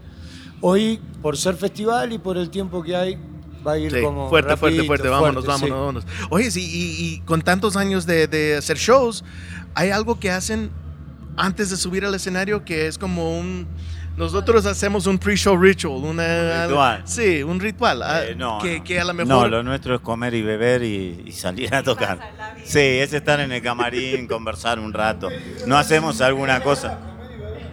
Hoy, 0.61 0.99
por 1.21 1.37
ser 1.37 1.55
festival 1.55 2.13
y 2.13 2.17
por 2.17 2.37
el 2.37 2.49
tiempo 2.49 2.81
que 2.81 2.95
hay, 2.95 3.17
va 3.65 3.73
a 3.73 3.77
ir 3.77 3.91
Sí, 3.91 4.01
como. 4.01 4.29
fuerte, 4.29 4.55
fuerte, 4.57 4.77
rapidito, 4.77 4.85
fuerte. 4.87 5.09
Vámonos, 5.09 5.45
fuerte, 5.45 5.65
sí. 5.65 5.71
vámonos, 5.71 6.05
vámonos. 6.05 6.29
Oye, 6.31 6.49
sí, 6.51 6.61
y, 6.61 7.05
y 7.15 7.19
con 7.21 7.41
tantos 7.41 7.75
años 7.75 8.05
de, 8.05 8.27
de 8.27 8.57
hacer 8.57 8.77
shows, 8.77 9.23
¿hay 9.73 9.89
algo 9.91 10.19
que 10.19 10.31
hacen 10.31 10.71
antes 11.37 11.69
de 11.69 11.77
subir 11.77 12.05
al 12.05 12.15
escenario 12.15 12.63
que 12.65 12.87
es 12.87 12.97
como 12.97 13.37
un... 13.37 13.67
Nosotros 14.17 14.65
hacemos 14.65 15.07
un 15.07 15.17
pre-show 15.17 15.57
ritual, 15.57 15.95
una... 16.03 16.67
ritual. 16.67 17.01
Sí, 17.05 17.43
un 17.43 17.59
ritual. 17.59 18.01
ah, 18.01 18.23
Eh, 18.23 18.35
no, 18.35 18.59
que, 18.59 18.77
no. 18.77 18.83
que 18.85 18.99
a 18.99 19.03
lo 19.03 19.13
mejor... 19.13 19.27
No, 19.27 19.47
lo 19.47 19.61
nuestro 19.63 19.95
es 19.95 20.01
comer 20.01 20.33
y 20.33 20.41
beber 20.41 20.83
y, 20.83 21.23
y 21.25 21.31
salir 21.33 21.73
a 21.75 21.83
tocar. 21.83 22.19
Sí, 22.63 22.79
es 22.79 23.11
estar 23.11 23.41
en 23.41 23.51
el 23.51 23.61
camarín, 23.61 24.25
conversar 24.29 24.79
un 24.79 24.93
rato. 24.93 25.27
No 25.67 25.77
hacemos 25.77 26.21
alguna 26.21 26.61
cosa. 26.61 26.97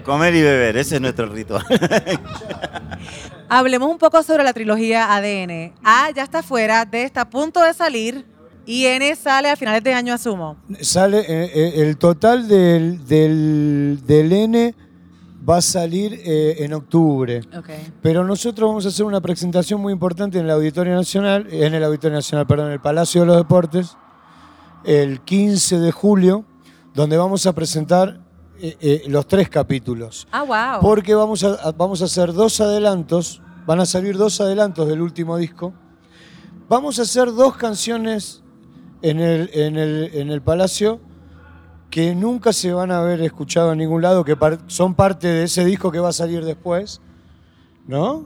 Comer 0.05 0.35
y 0.35 0.43
beber, 0.43 0.77
ese 0.79 0.97
es 0.97 1.01
nuestro 1.01 1.27
ritual. 1.27 1.65
Hablemos 3.49 3.89
un 3.91 3.99
poco 3.99 4.23
sobre 4.25 4.43
la 4.43 4.53
trilogía 4.53 5.15
ADN. 5.15 5.75
A 5.85 6.11
ya 6.11 6.25
está 6.25 6.43
fuera, 6.43 6.85
D 6.85 7.05
está 7.05 7.21
a 7.23 7.31
punto 7.31 7.63
de 7.63 7.73
salir 7.73 8.25
y 8.67 8.87
N 8.87 9.15
sale 9.15 9.49
a 9.51 9.57
finales 9.57 9.85
de 9.85 9.95
año, 9.95 10.13
asumo. 10.15 10.57
Sale 10.81 11.21
eh, 11.21 11.51
eh, 11.55 11.73
el 11.77 11.97
total 11.99 12.49
del, 12.49 13.07
del, 13.07 14.01
del 14.05 14.33
N 14.33 14.75
va 15.49 15.57
a 15.57 15.63
salir 15.63 16.21
eh, 16.25 16.57
en 16.65 16.73
octubre. 16.73 17.41
Pero 18.01 18.25
nosotros 18.25 18.69
vamos 18.69 18.87
a 18.87 18.89
hacer 18.89 19.05
una 19.05 19.21
presentación 19.21 19.81
muy 19.81 19.93
importante 19.93 20.39
en 20.39 20.45
el 20.45 20.51
Auditorio 20.53 20.95
Nacional, 20.95 21.47
en 21.51 21.75
el 21.75 21.83
Auditorio 21.85 22.17
Nacional, 22.17 22.47
perdón, 22.47 22.67
en 22.69 22.73
el 22.75 22.81
Palacio 22.81 23.23
de 23.23 23.27
los 23.27 23.37
Deportes, 23.37 23.97
el 24.85 25.21
15 25.21 25.79
de 25.81 25.93
julio, 25.93 26.45
donde 26.95 27.17
vamos 27.17 27.47
a 27.47 27.53
presentar 27.55 28.21
eh, 28.61 28.77
eh, 28.81 29.03
los 29.09 29.27
tres 29.27 29.49
capítulos. 29.49 30.29
Ah, 30.31 30.43
wow. 30.43 30.81
Porque 30.81 31.15
vamos 31.15 31.43
a, 31.45 31.55
a- 31.55 31.73
vamos 31.73 32.03
a 32.03 32.05
hacer 32.05 32.33
dos 32.33 32.61
adelantos, 32.61 33.43
van 33.67 33.81
a 33.81 33.87
salir 33.87 34.17
dos 34.17 34.41
adelantos 34.41 34.87
del 34.89 35.01
último 35.01 35.37
disco. 35.37 35.73
Vamos 36.69 36.99
a 36.99 37.03
hacer 37.03 37.33
dos 37.33 37.57
canciones 37.57 38.43
en 39.03 39.19
el, 39.21 39.51
en 39.53 39.77
el, 39.77 40.11
en 40.15 40.31
el 40.31 40.41
Palacio 40.43 41.01
que 41.93 42.15
nunca 42.15 42.55
se 42.55 42.73
van 42.73 42.91
a 42.91 43.01
haber 43.01 43.21
escuchado 43.21 43.71
en 43.73 43.79
ningún 43.79 44.01
lado, 44.01 44.25
que 44.25 44.35
par- 44.35 44.61
son 44.67 44.95
parte 44.95 45.29
de 45.29 45.43
ese 45.45 45.63
disco 45.63 45.93
que 45.93 45.99
va 45.99 46.09
a 46.09 46.13
salir 46.15 46.43
después, 46.43 47.03
¿no? 47.87 48.25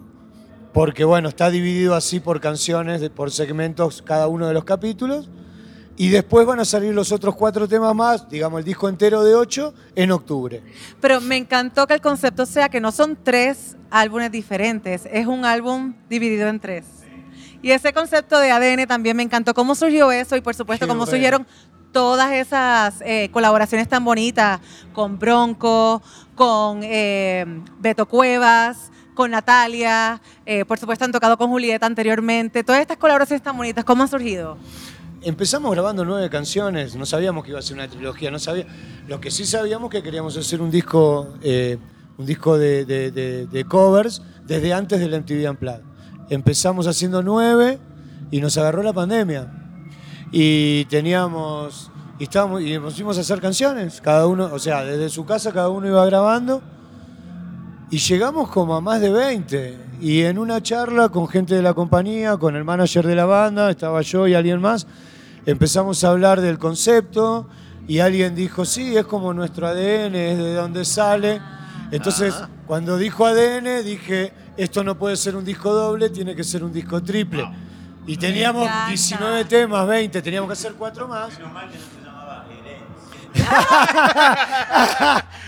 Porque 0.73 1.03
bueno, 1.03 1.29
está 1.29 1.51
dividido 1.51 1.97
así 1.97 2.21
por 2.21 2.41
canciones, 2.41 3.01
de- 3.01 3.11
por 3.11 3.33
segmentos 3.33 4.03
cada 4.03 4.29
uno 4.29 4.47
de 4.47 4.55
los 4.55 4.63
capítulos. 4.65 5.29
Y 5.97 6.11
después 6.11 6.47
van 6.47 6.61
a 6.61 6.65
salir 6.65 6.95
los 6.95 7.11
otros 7.11 7.35
cuatro 7.35 7.67
temas 7.67 7.93
más, 7.93 8.29
digamos 8.29 8.61
el 8.61 8.65
disco 8.65 8.89
entero 8.89 9.25
de 9.25 9.35
ocho, 9.35 9.75
en 9.97 10.13
octubre. 10.13 10.63
Pero 11.01 11.21
me 11.21 11.37
encantó 11.37 11.89
que 11.89 11.95
el 11.95 12.01
concepto 12.01 12.47
sea 12.47 12.69
que 12.69 12.81
no 12.81 12.93
son 12.93 13.19
tres 13.21 13.77
álbumes 13.91 14.31
diferentes, 14.31 15.09
es 15.11 15.27
un 15.27 15.45
álbum 15.45 15.95
dividido 16.09 16.47
en 16.49 16.61
tres. 16.61 16.85
Y 17.63 17.73
ese 17.73 17.93
concepto 17.93 18.39
de 18.39 18.53
ADN 18.53 18.87
también 18.87 19.17
me 19.17 19.25
encantó. 19.25 19.55
¿Cómo 19.55 19.75
surgió 19.75 20.13
eso? 20.13 20.37
Y 20.37 20.41
por 20.41 20.55
supuesto, 20.55 20.87
Qué 20.87 20.89
cómo 20.89 21.01
bueno. 21.01 21.11
surgieron 21.11 21.47
todas 21.97 22.31
esas 22.31 23.01
eh, 23.07 23.31
colaboraciones 23.33 23.89
tan 23.89 24.05
bonitas 24.05 24.61
con 24.93 25.19
Bronco, 25.19 26.03
con 26.35 26.81
eh, 26.83 27.47
Beto 27.79 28.05
Cuevas, 28.05 28.91
con 29.15 29.31
Natalia, 29.31 30.21
eh, 30.45 30.67
por 30.67 30.79
supuesto 30.79 31.07
han 31.07 31.13
tocado 31.13 31.39
con 31.39 31.49
Julieta 31.49 31.87
anteriormente. 31.87 32.63
Todas 32.63 32.83
estas 32.83 32.99
colaboraciones 32.99 33.43
tan 33.43 33.57
bonitas, 33.57 33.83
¿cómo 33.83 34.03
han 34.03 34.11
surgido? 34.11 34.59
Empezamos 35.23 35.73
grabando 35.73 36.05
nueve 36.05 36.29
canciones, 36.29 36.95
no 36.97 37.07
sabíamos 37.07 37.45
que 37.45 37.53
iba 37.53 37.61
a 37.61 37.63
ser 37.63 37.79
una 37.79 37.89
trilogía, 37.89 38.31
no 38.31 38.39
sabía. 38.39 38.67
Lo 39.09 39.19
que 39.19 39.31
sí 39.31 39.47
sabíamos 39.47 39.89
que 39.89 40.03
queríamos 40.03 40.37
hacer 40.37 40.61
un 40.61 40.71
disco, 40.71 41.33
un 42.19 42.27
disco 42.27 42.59
de 42.59 43.67
covers 43.71 44.21
desde 44.45 44.75
antes 44.75 45.01
del 45.01 45.19
MTV 45.19 45.49
Unplugged. 45.49 45.81
Empezamos 46.29 46.87
haciendo 46.89 47.23
nueve 47.23 47.79
y 48.31 48.43
nos 48.43 48.59
agarró 48.59 48.83
la 48.83 48.93
pandemia. 48.93 49.66
Y 50.33 50.85
teníamos, 50.87 51.91
y 52.19 52.25
estábamos, 52.25 52.63
y 52.63 52.79
nos 52.79 52.95
fuimos 52.95 53.17
a 53.19 53.21
hacer 53.21 53.41
canciones, 53.41 54.01
cada 54.01 54.27
uno, 54.27 54.51
o 54.53 54.59
sea, 54.59 54.85
desde 54.85 55.09
su 55.09 55.25
casa 55.25 55.53
cada 55.53 55.69
uno 55.69 55.87
iba 55.87 56.05
grabando. 56.07 56.63
Y 57.91 57.99
llegamos 57.99 58.49
como 58.49 58.75
a 58.75 58.81
más 58.81 59.01
de 59.01 59.11
20. 59.11 59.79
Y 60.01 60.23
en 60.23 60.39
una 60.39 60.63
charla 60.63 61.09
con 61.09 61.29
gente 61.29 61.55
de 61.55 61.63
la 61.63 61.73
compañía, 61.73 62.37
con 62.37 62.57
el 62.57 62.65
manager 62.65 63.07
de 63.07 63.15
la 63.15 63.25
banda, 63.25 63.71
estaba 63.71 64.03
yo 64.03 64.27
y 64.27 64.35
alguien 64.35 64.61
más, 64.61 64.87
empezamos 65.47 66.03
a 66.03 66.11
hablar 66.11 66.41
del 66.41 66.59
concepto 66.59 67.49
y 67.89 68.01
alguien 68.01 68.35
dijo, 68.35 68.65
sí, 68.65 68.97
es 68.97 69.07
como 69.07 69.33
nuestro 69.33 69.69
ADN, 69.69 70.15
es 70.17 70.39
de 70.39 70.55
donde 70.55 70.85
sale. 70.85 71.41
Entonces, 71.93 72.35
cuando 72.67 72.99
dijo 72.99 73.25
ADN, 73.25 73.85
dije, 73.85 74.33
esto 74.57 74.83
no 74.83 74.99
puede 74.99 75.17
ser 75.17 75.37
un 75.37 75.45
disco 75.45 75.73
doble, 75.73 76.11
tiene 76.11 76.35
que 76.35 76.43
ser 76.43 76.65
un 76.65 76.73
disco 76.73 77.01
triple. 77.03 77.49
Y 78.07 78.17
teníamos 78.17 78.65
encanta. 78.65 78.89
19 78.89 79.45
temas, 79.47 79.87
20, 79.87 80.23
teníamos 80.23 80.49
que 80.49 80.53
hacer 80.53 80.75
cuatro 80.75 81.09
más. 81.09 81.33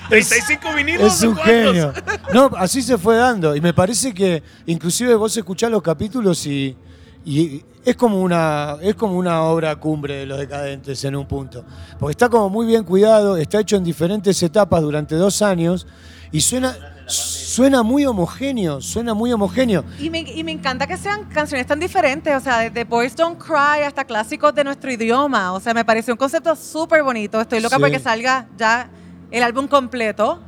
35 0.08 0.72
vinilos. 0.76 1.14
Es 1.14 1.22
un 1.22 1.36
genio. 1.36 1.92
No, 2.32 2.50
así 2.56 2.82
se 2.82 2.98
fue 2.98 3.16
dando. 3.16 3.54
Y 3.54 3.60
me 3.60 3.72
parece 3.72 4.12
que 4.12 4.42
inclusive 4.66 5.14
vos 5.14 5.36
escuchás 5.36 5.70
los 5.70 5.82
capítulos 5.82 6.44
y, 6.46 6.76
y 7.24 7.64
es 7.84 7.96
como 7.96 8.20
una 8.20 8.76
es 8.80 8.94
como 8.94 9.16
una 9.16 9.42
obra 9.42 9.76
cumbre 9.76 10.16
de 10.16 10.26
los 10.26 10.38
decadentes 10.38 11.02
en 11.04 11.16
un 11.16 11.26
punto. 11.26 11.64
Porque 11.98 12.12
está 12.12 12.28
como 12.28 12.48
muy 12.50 12.66
bien 12.66 12.84
cuidado, 12.84 13.36
está 13.36 13.60
hecho 13.60 13.76
en 13.76 13.84
diferentes 13.84 14.42
etapas 14.42 14.82
durante 14.82 15.14
dos 15.14 15.40
años 15.42 15.86
y 16.30 16.40
suena, 16.40 16.76
suena 17.08 17.82
muy 17.82 18.04
homogéneo, 18.06 18.80
suena 18.80 19.14
muy 19.14 19.32
homogéneo. 19.32 19.84
Y 19.98 20.10
me, 20.10 20.20
y 20.20 20.44
me 20.44 20.52
encanta 20.52 20.86
que 20.86 20.96
sean 20.96 21.24
canciones 21.26 21.66
tan 21.66 21.80
diferentes, 21.80 22.34
o 22.36 22.40
sea, 22.40 22.58
desde 22.60 22.84
Boys 22.84 23.16
Don't 23.16 23.38
Cry 23.42 23.82
hasta 23.86 24.04
clásicos 24.04 24.54
de 24.54 24.64
nuestro 24.64 24.92
idioma. 24.92 25.52
O 25.52 25.60
sea, 25.60 25.74
me 25.74 25.84
pareció 25.84 26.14
un 26.14 26.18
concepto 26.18 26.54
súper 26.54 27.02
bonito. 27.02 27.40
Estoy 27.40 27.60
loca 27.60 27.76
Sí. 27.76 27.82
porque 27.82 27.98
salga 27.98 28.46
ya 28.56 28.90
el 29.30 29.42
álbum 29.42 29.66
completo. 29.66 30.42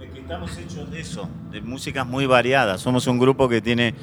Es 0.00 0.10
que 0.12 0.20
estamos 0.20 0.56
hechos 0.58 0.90
de 0.90 1.00
eso, 1.00 1.28
de 1.50 1.60
músicas 1.60 2.06
muy 2.06 2.26
variadas. 2.26 2.80
Somos 2.80 3.06
un 3.06 3.18
grupo 3.18 3.48
que 3.48 3.60
tiene 3.60 3.94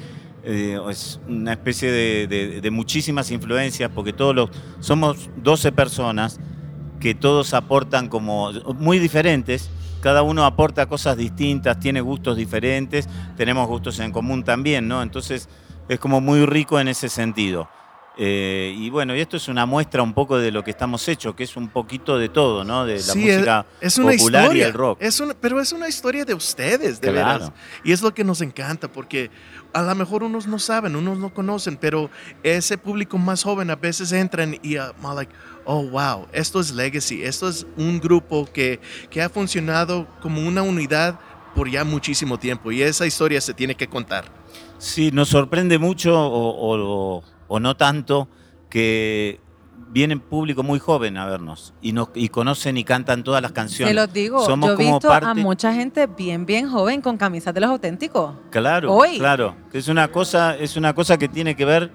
eh, 0.44 0.76
es 0.90 1.20
una 1.28 1.52
especie 1.52 1.88
de, 1.92 2.26
de- 2.26 2.60
de 2.60 2.70
muchísimas 2.72 3.30
influencias, 3.30 3.88
porque 3.94 4.12
todos 4.12 4.34
los 4.34 4.50
somos 4.80 5.30
12 5.36 5.70
personas 5.70 6.40
que 6.98 7.14
todos 7.14 7.54
aportan 7.54 8.08
como 8.08 8.50
muy 8.76 8.98
diferentes. 8.98 9.70
Cada 10.02 10.22
uno 10.22 10.44
aporta 10.44 10.84
cosas 10.86 11.16
distintas, 11.16 11.78
tiene 11.78 12.00
gustos 12.00 12.36
diferentes, 12.36 13.08
tenemos 13.36 13.68
gustos 13.68 13.98
en 14.00 14.10
común 14.10 14.42
también, 14.42 14.88
¿no? 14.88 15.00
Entonces 15.00 15.48
es 15.88 15.98
como 16.00 16.20
muy 16.20 16.44
rico 16.44 16.78
en 16.80 16.88
ese 16.88 17.08
sentido. 17.08 17.68
Eh, 18.18 18.74
y 18.76 18.90
bueno, 18.90 19.16
y 19.16 19.20
esto 19.20 19.38
es 19.38 19.48
una 19.48 19.64
muestra 19.64 20.02
un 20.02 20.12
poco 20.12 20.36
de 20.36 20.50
lo 20.52 20.62
que 20.62 20.70
estamos 20.70 21.08
hechos, 21.08 21.34
que 21.34 21.44
es 21.44 21.56
un 21.56 21.68
poquito 21.68 22.18
de 22.18 22.28
todo, 22.28 22.62
¿no? 22.62 22.84
De 22.84 22.96
la 22.96 23.00
Sí, 23.00 23.20
música 23.20 23.64
es, 23.80 23.96
una 23.96 24.10
popular 24.12 24.42
historia. 24.44 24.64
y 24.64 24.66
el 24.68 24.72
rock. 24.74 24.98
Es 25.00 25.18
una- 25.20 25.32
pero 25.34 25.58
es 25.60 25.72
una 25.72 25.88
historia 25.88 26.26
de 26.26 26.34
ustedes, 26.34 27.00
de 27.00 27.10
Claro. 27.10 27.38
veras. 27.44 27.52
Y 27.84 27.92
es 27.92 28.02
lo 28.02 28.12
que 28.12 28.22
nos 28.22 28.42
encanta, 28.42 28.88
porque 28.88 29.30
a 29.72 29.80
lo 29.80 29.94
mejor 29.94 30.24
unos 30.24 30.46
no 30.46 30.58
saben, 30.58 30.94
unos 30.94 31.16
no 31.16 31.32
conocen, 31.32 31.78
pero 31.78 32.10
ese 32.42 32.76
público 32.76 33.16
más 33.16 33.44
joven 33.44 33.70
a 33.70 33.76
veces 33.76 34.12
entran 34.12 34.58
y 34.62 34.76
uh, 34.76 34.92
like, 35.16 35.32
oh, 35.64 35.82
wow, 35.84 36.26
esto 36.32 36.60
es 36.60 36.72
legacy, 36.72 37.22
esto 37.22 37.48
es 37.48 37.66
un 37.76 38.00
grupo 38.00 38.46
que, 38.52 38.80
que 39.10 39.22
ha 39.22 39.28
funcionado 39.28 40.06
como 40.20 40.46
una 40.46 40.62
unidad 40.62 41.18
por 41.54 41.70
ya 41.70 41.84
muchísimo 41.84 42.38
tiempo 42.38 42.72
y 42.72 42.82
esa 42.82 43.06
historia 43.06 43.40
se 43.40 43.52
tiene 43.54 43.74
que 43.74 43.86
contar. 43.86 44.24
Sí, 44.78 45.10
nos 45.12 45.28
sorprende 45.28 45.78
mucho 45.78 46.18
o, 46.18 46.76
o- 47.18 47.22
o 47.48 47.60
no 47.60 47.76
tanto 47.76 48.28
que 48.70 49.38
viene 49.90 50.16
público 50.16 50.62
muy 50.62 50.78
joven 50.78 51.18
a 51.18 51.26
vernos 51.26 51.74
y, 51.82 51.92
nos, 51.92 52.08
y 52.14 52.30
conocen 52.30 52.78
y 52.78 52.84
cantan 52.84 53.22
todas 53.22 53.42
las 53.42 53.52
canciones. 53.52 53.90
Se 53.90 53.94
los 53.94 54.10
digo, 54.12 54.42
Somos 54.46 54.68
yo 54.70 54.72
he 54.74 54.76
como 54.76 54.92
visto 54.96 55.08
parte, 55.08 55.28
a 55.28 55.34
mucha 55.34 55.74
gente 55.74 56.06
bien, 56.06 56.46
bien 56.46 56.70
joven 56.70 57.02
con 57.02 57.18
camisas 57.18 57.52
de 57.52 57.60
los 57.60 57.68
auténticos. 57.70 58.34
Claro, 58.50 58.92
Hoy. 58.94 59.18
claro. 59.18 59.54
que 59.70 59.76
Es 59.78 59.88
una 59.88 60.08
cosa, 60.08 60.56
es 60.56 60.76
una 60.78 60.94
cosa 60.94 61.18
que 61.18 61.28
tiene 61.28 61.54
que 61.54 61.66
ver. 61.66 61.90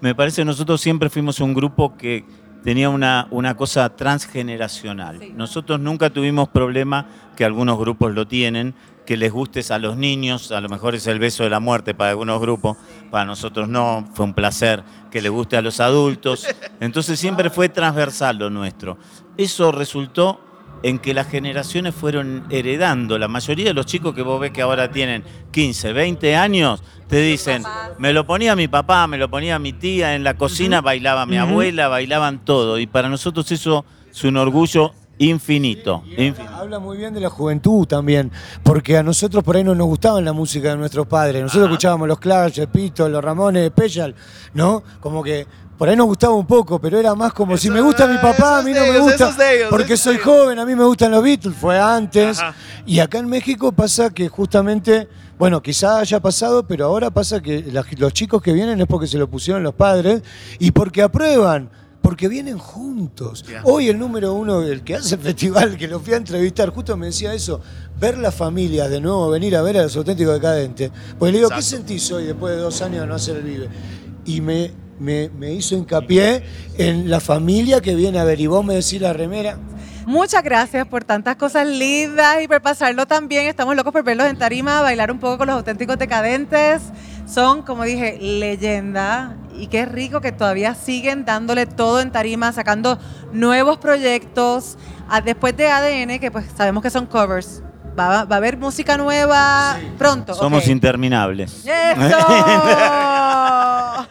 Me 0.00 0.14
parece 0.14 0.44
nosotros 0.44 0.80
siempre 0.80 1.10
fuimos 1.10 1.38
un 1.40 1.52
grupo 1.52 1.96
que 1.98 2.24
tenía 2.62 2.88
una, 2.88 3.28
una 3.30 3.56
cosa 3.56 3.94
transgeneracional. 3.94 5.18
Sí. 5.20 5.32
Nosotros 5.34 5.80
nunca 5.80 6.10
tuvimos 6.10 6.48
problema, 6.48 7.06
que 7.36 7.44
algunos 7.44 7.78
grupos 7.78 8.12
lo 8.14 8.26
tienen, 8.26 8.74
que 9.06 9.16
les 9.16 9.32
gustes 9.32 9.70
a 9.70 9.78
los 9.78 9.96
niños, 9.96 10.52
a 10.52 10.60
lo 10.60 10.68
mejor 10.68 10.94
es 10.94 11.06
el 11.06 11.18
beso 11.18 11.42
de 11.42 11.50
la 11.50 11.60
muerte 11.60 11.94
para 11.94 12.10
algunos 12.10 12.40
grupos, 12.40 12.76
para 13.10 13.24
nosotros 13.24 13.68
no, 13.68 14.08
fue 14.14 14.24
un 14.24 14.34
placer 14.34 14.82
que 15.10 15.20
le 15.20 15.28
guste 15.28 15.56
a 15.56 15.62
los 15.62 15.80
adultos. 15.80 16.46
Entonces 16.80 17.18
siempre 17.18 17.50
fue 17.50 17.68
transversal 17.68 18.38
lo 18.38 18.50
nuestro. 18.50 18.98
Eso 19.36 19.72
resultó 19.72 20.40
en 20.82 20.98
que 20.98 21.14
las 21.14 21.28
generaciones 21.28 21.94
fueron 21.94 22.44
heredando. 22.50 23.18
La 23.18 23.28
mayoría 23.28 23.66
de 23.66 23.74
los 23.74 23.86
chicos 23.86 24.14
que 24.14 24.22
vos 24.22 24.40
ves 24.40 24.50
que 24.50 24.62
ahora 24.62 24.90
tienen 24.90 25.24
15, 25.50 25.92
20 25.92 26.36
años, 26.36 26.82
te 27.08 27.20
dicen, 27.20 27.62
me 27.98 28.12
lo 28.12 28.26
ponía 28.26 28.56
mi 28.56 28.68
papá, 28.68 29.06
me 29.06 29.18
lo 29.18 29.28
ponía 29.28 29.58
mi 29.58 29.72
tía, 29.72 30.14
en 30.14 30.24
la 30.24 30.34
cocina 30.34 30.80
bailaba 30.80 31.26
mi 31.26 31.36
abuela, 31.36 31.88
bailaban 31.88 32.44
todo. 32.44 32.78
Y 32.78 32.86
para 32.86 33.08
nosotros 33.08 33.50
eso 33.52 33.84
es 34.10 34.24
un 34.24 34.36
orgullo 34.36 34.92
infinito. 35.18 36.02
infinito. 36.06 36.42
Habla 36.54 36.78
muy 36.78 36.96
bien 36.96 37.14
de 37.14 37.20
la 37.20 37.30
juventud 37.30 37.86
también, 37.86 38.30
porque 38.62 38.96
a 38.96 39.02
nosotros 39.02 39.42
por 39.44 39.56
ahí 39.56 39.64
no 39.64 39.74
nos 39.74 39.86
gustaba 39.86 40.20
la 40.20 40.32
música 40.32 40.70
de 40.70 40.76
nuestros 40.76 41.06
padres. 41.06 41.42
Nosotros 41.42 41.68
escuchábamos 41.68 42.08
los 42.08 42.18
Clash, 42.18 42.60
el 42.60 42.68
Pito, 42.68 43.08
los 43.08 43.22
Ramones, 43.22 43.68
Special, 43.68 44.14
¿no? 44.54 44.82
Como 45.00 45.22
que 45.22 45.46
por 45.78 45.88
ahí 45.88 45.96
nos 45.96 46.06
gustaba 46.06 46.34
un 46.34 46.46
poco, 46.46 46.80
pero 46.80 46.98
era 46.98 47.14
más 47.14 47.32
como 47.32 47.56
si 47.56 47.68
me 47.68 47.80
gusta 47.80 48.06
mi 48.06 48.16
papá, 48.18 48.58
a 48.58 48.62
mí 48.62 48.72
no 48.72 48.82
me 48.82 48.98
gusta, 49.00 49.34
porque 49.68 49.96
soy 49.96 50.16
joven, 50.16 50.58
a 50.58 50.64
mí 50.64 50.76
me 50.76 50.84
gustan 50.84 51.10
los 51.10 51.24
Beatles, 51.24 51.56
fue 51.56 51.78
antes. 51.78 52.38
Y 52.86 53.00
acá 53.00 53.18
en 53.18 53.28
México 53.28 53.72
pasa 53.72 54.10
que 54.10 54.28
justamente, 54.28 55.08
bueno, 55.38 55.60
quizá 55.60 55.98
haya 55.98 56.20
pasado, 56.20 56.64
pero 56.66 56.84
ahora 56.84 57.10
pasa 57.10 57.40
que 57.40 57.64
los 57.98 58.12
chicos 58.12 58.40
que 58.40 58.52
vienen 58.52 58.80
es 58.80 58.86
porque 58.86 59.08
se 59.08 59.18
lo 59.18 59.28
pusieron 59.28 59.62
los 59.64 59.74
padres 59.74 60.22
y 60.60 60.70
porque 60.70 61.02
aprueban. 61.02 61.68
Porque 62.02 62.28
vienen 62.28 62.58
juntos. 62.58 63.44
Hoy 63.62 63.88
el 63.88 63.98
número 63.98 64.34
uno, 64.34 64.62
el 64.62 64.82
que 64.82 64.96
hace 64.96 65.14
el 65.14 65.20
festival, 65.20 65.76
que 65.76 65.88
lo 65.88 66.00
fui 66.00 66.14
a 66.14 66.16
entrevistar, 66.16 66.70
justo 66.70 66.96
me 66.96 67.06
decía 67.06 67.32
eso, 67.32 67.60
ver 67.98 68.18
las 68.18 68.34
familias 68.34 68.90
de 68.90 69.00
nuevo, 69.00 69.30
venir 69.30 69.56
a 69.56 69.62
ver 69.62 69.78
a 69.78 69.82
los 69.84 69.96
auténticos 69.96 70.34
decadentes. 70.34 70.90
Pues 71.18 71.32
le 71.32 71.38
digo, 71.38 71.50
¿qué 71.50 71.62
sentís 71.62 72.10
hoy 72.10 72.24
después 72.24 72.54
de 72.56 72.60
dos 72.60 72.82
años 72.82 73.02
de 73.02 73.06
no 73.06 73.14
hacer 73.14 73.36
el 73.36 73.42
Vive? 73.44 73.68
Y 74.24 74.40
me, 74.40 74.72
me, 74.98 75.30
me 75.30 75.52
hizo 75.52 75.76
hincapié 75.76 76.42
en 76.76 77.08
la 77.08 77.20
familia 77.20 77.80
que 77.80 77.94
viene 77.94 78.18
a 78.18 78.24
ver. 78.24 78.40
Y 78.40 78.48
vos 78.48 78.64
me 78.64 78.74
decís 78.74 79.00
la 79.00 79.12
remera. 79.12 79.58
Muchas 80.06 80.42
gracias 80.42 80.86
por 80.88 81.04
tantas 81.04 81.36
cosas 81.36 81.66
lindas 81.66 82.42
y 82.42 82.48
por 82.48 82.60
pasarlo 82.60 83.06
tan 83.06 83.28
bien. 83.28 83.46
Estamos 83.46 83.76
locos 83.76 83.92
por 83.92 84.02
verlos 84.02 84.26
en 84.26 84.36
tarima, 84.36 84.80
bailar 84.80 85.12
un 85.12 85.20
poco 85.20 85.38
con 85.38 85.46
los 85.46 85.56
auténticos 85.56 85.96
decadentes. 85.96 86.82
Son, 87.26 87.62
como 87.62 87.84
dije, 87.84 88.18
leyenda. 88.20 89.36
Y 89.62 89.68
qué 89.68 89.86
rico 89.86 90.20
que 90.20 90.32
todavía 90.32 90.74
siguen 90.74 91.24
dándole 91.24 91.66
todo 91.66 92.00
en 92.00 92.10
tarima, 92.10 92.50
sacando 92.50 92.98
nuevos 93.32 93.78
proyectos. 93.78 94.76
Ah, 95.08 95.20
Después 95.20 95.56
de 95.56 95.68
ADN, 95.68 96.18
que 96.18 96.32
pues 96.32 96.46
sabemos 96.56 96.82
que 96.82 96.90
son 96.90 97.06
covers, 97.06 97.62
va, 97.96 98.24
va 98.24 98.34
a 98.34 98.38
haber 98.38 98.56
música 98.56 98.96
nueva 98.96 99.78
pronto. 99.98 100.34
Somos 100.34 100.66
interminables. 100.66 101.64
¡Eso! 101.64 102.10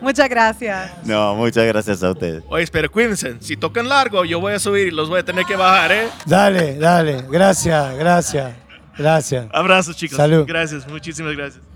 Muchas 0.00 0.28
gracias. 0.28 0.92
No, 1.02 1.34
muchas 1.34 1.66
gracias 1.66 2.00
a 2.04 2.12
ustedes. 2.12 2.44
Oye, 2.48 2.68
pero 2.70 2.88
cuídense, 2.88 3.38
si 3.40 3.56
tocan 3.56 3.88
largo, 3.88 4.24
yo 4.24 4.38
voy 4.38 4.52
a 4.52 4.60
subir 4.60 4.86
y 4.86 4.90
los 4.92 5.08
voy 5.08 5.18
a 5.18 5.24
tener 5.24 5.44
que 5.44 5.56
bajar, 5.56 5.90
¿eh? 5.90 6.08
Dale, 6.24 6.78
dale. 6.78 7.24
Gracias, 7.28 7.96
gracias, 7.96 8.52
gracias. 8.96 9.44
Abrazos, 9.52 9.96
chicos. 9.96 10.16
Salud. 10.16 10.44
Gracias, 10.46 10.86
muchísimas 10.86 11.34
gracias. 11.34 11.71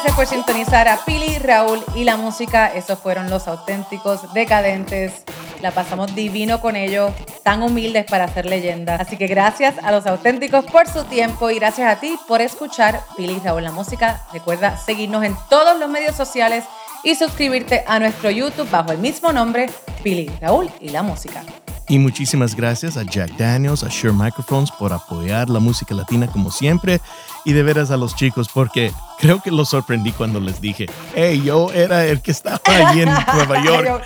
Gracias 0.00 0.14
por 0.14 0.26
sintonizar 0.26 0.86
a 0.86 1.04
Pili, 1.04 1.40
Raúl 1.40 1.84
y 1.96 2.04
la 2.04 2.16
música. 2.16 2.68
Esos 2.68 3.00
fueron 3.00 3.30
los 3.30 3.48
auténticos 3.48 4.32
decadentes. 4.32 5.24
La 5.60 5.72
pasamos 5.72 6.14
divino 6.14 6.60
con 6.60 6.76
ellos, 6.76 7.10
tan 7.42 7.64
humildes 7.64 8.04
para 8.04 8.26
hacer 8.26 8.46
leyendas. 8.46 9.00
Así 9.00 9.16
que 9.16 9.26
gracias 9.26 9.74
a 9.82 9.90
los 9.90 10.06
auténticos 10.06 10.64
por 10.66 10.88
su 10.88 11.02
tiempo 11.06 11.50
y 11.50 11.56
gracias 11.56 11.90
a 11.92 11.98
ti 11.98 12.16
por 12.28 12.40
escuchar 12.40 13.00
Pili 13.16 13.32
y 13.32 13.40
Raúl 13.40 13.64
la 13.64 13.72
música. 13.72 14.24
Recuerda 14.32 14.76
seguirnos 14.76 15.24
en 15.24 15.36
todos 15.50 15.76
los 15.76 15.90
medios 15.90 16.14
sociales 16.14 16.62
y 17.02 17.16
suscribirte 17.16 17.82
a 17.84 17.98
nuestro 17.98 18.30
YouTube 18.30 18.70
bajo 18.70 18.92
el 18.92 18.98
mismo 18.98 19.32
nombre, 19.32 19.68
Pili, 20.04 20.30
Raúl 20.40 20.70
y 20.80 20.90
la 20.90 21.02
música. 21.02 21.42
Y 21.90 21.98
muchísimas 21.98 22.54
gracias 22.54 22.98
a 22.98 23.02
Jack 23.02 23.36
Daniels, 23.38 23.82
a 23.82 23.88
Shure 23.88 24.12
Microphones 24.12 24.70
por 24.70 24.92
apoyar 24.92 25.48
la 25.48 25.58
música 25.58 25.94
latina 25.94 26.26
como 26.26 26.50
siempre. 26.50 27.00
Y 27.46 27.54
de 27.54 27.62
veras 27.62 27.90
a 27.90 27.96
los 27.96 28.14
chicos 28.14 28.48
porque 28.52 28.92
creo 29.18 29.40
que 29.40 29.50
los 29.50 29.70
sorprendí 29.70 30.12
cuando 30.12 30.38
les 30.38 30.60
dije, 30.60 30.84
hey, 31.14 31.40
yo 31.42 31.72
era 31.72 32.04
el 32.04 32.20
que 32.20 32.30
estaba 32.30 32.60
allí 32.66 33.00
en 33.00 33.08
Nueva 33.34 33.64
York. 33.64 34.04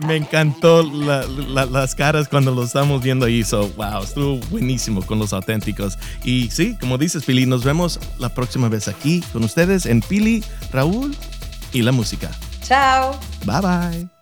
Y 0.00 0.06
me 0.06 0.16
encantó 0.16 0.84
la- 0.84 1.24
la- 1.26 1.66
las 1.66 1.96
caras 1.96 2.28
cuando 2.28 2.52
los 2.54 2.66
estamos 2.66 3.02
viendo 3.02 3.26
ahí. 3.26 3.42
So, 3.42 3.68
wow, 3.70 4.04
estuvo 4.04 4.36
buenísimo 4.50 5.02
con 5.02 5.18
los 5.18 5.32
auténticos. 5.32 5.98
Y 6.22 6.48
sí, 6.52 6.76
como 6.80 6.96
dices, 6.96 7.24
Pili, 7.24 7.44
nos 7.44 7.64
vemos 7.64 7.98
la 8.20 8.28
próxima 8.28 8.68
vez 8.68 8.86
aquí 8.86 9.20
con 9.32 9.42
ustedes 9.42 9.84
en 9.86 10.00
Pili, 10.00 10.44
Raúl 10.72 11.16
y 11.72 11.82
la 11.82 11.90
música. 11.90 12.30
Chao. 12.62 13.18
Bye 13.44 13.60
bye. 13.60 14.21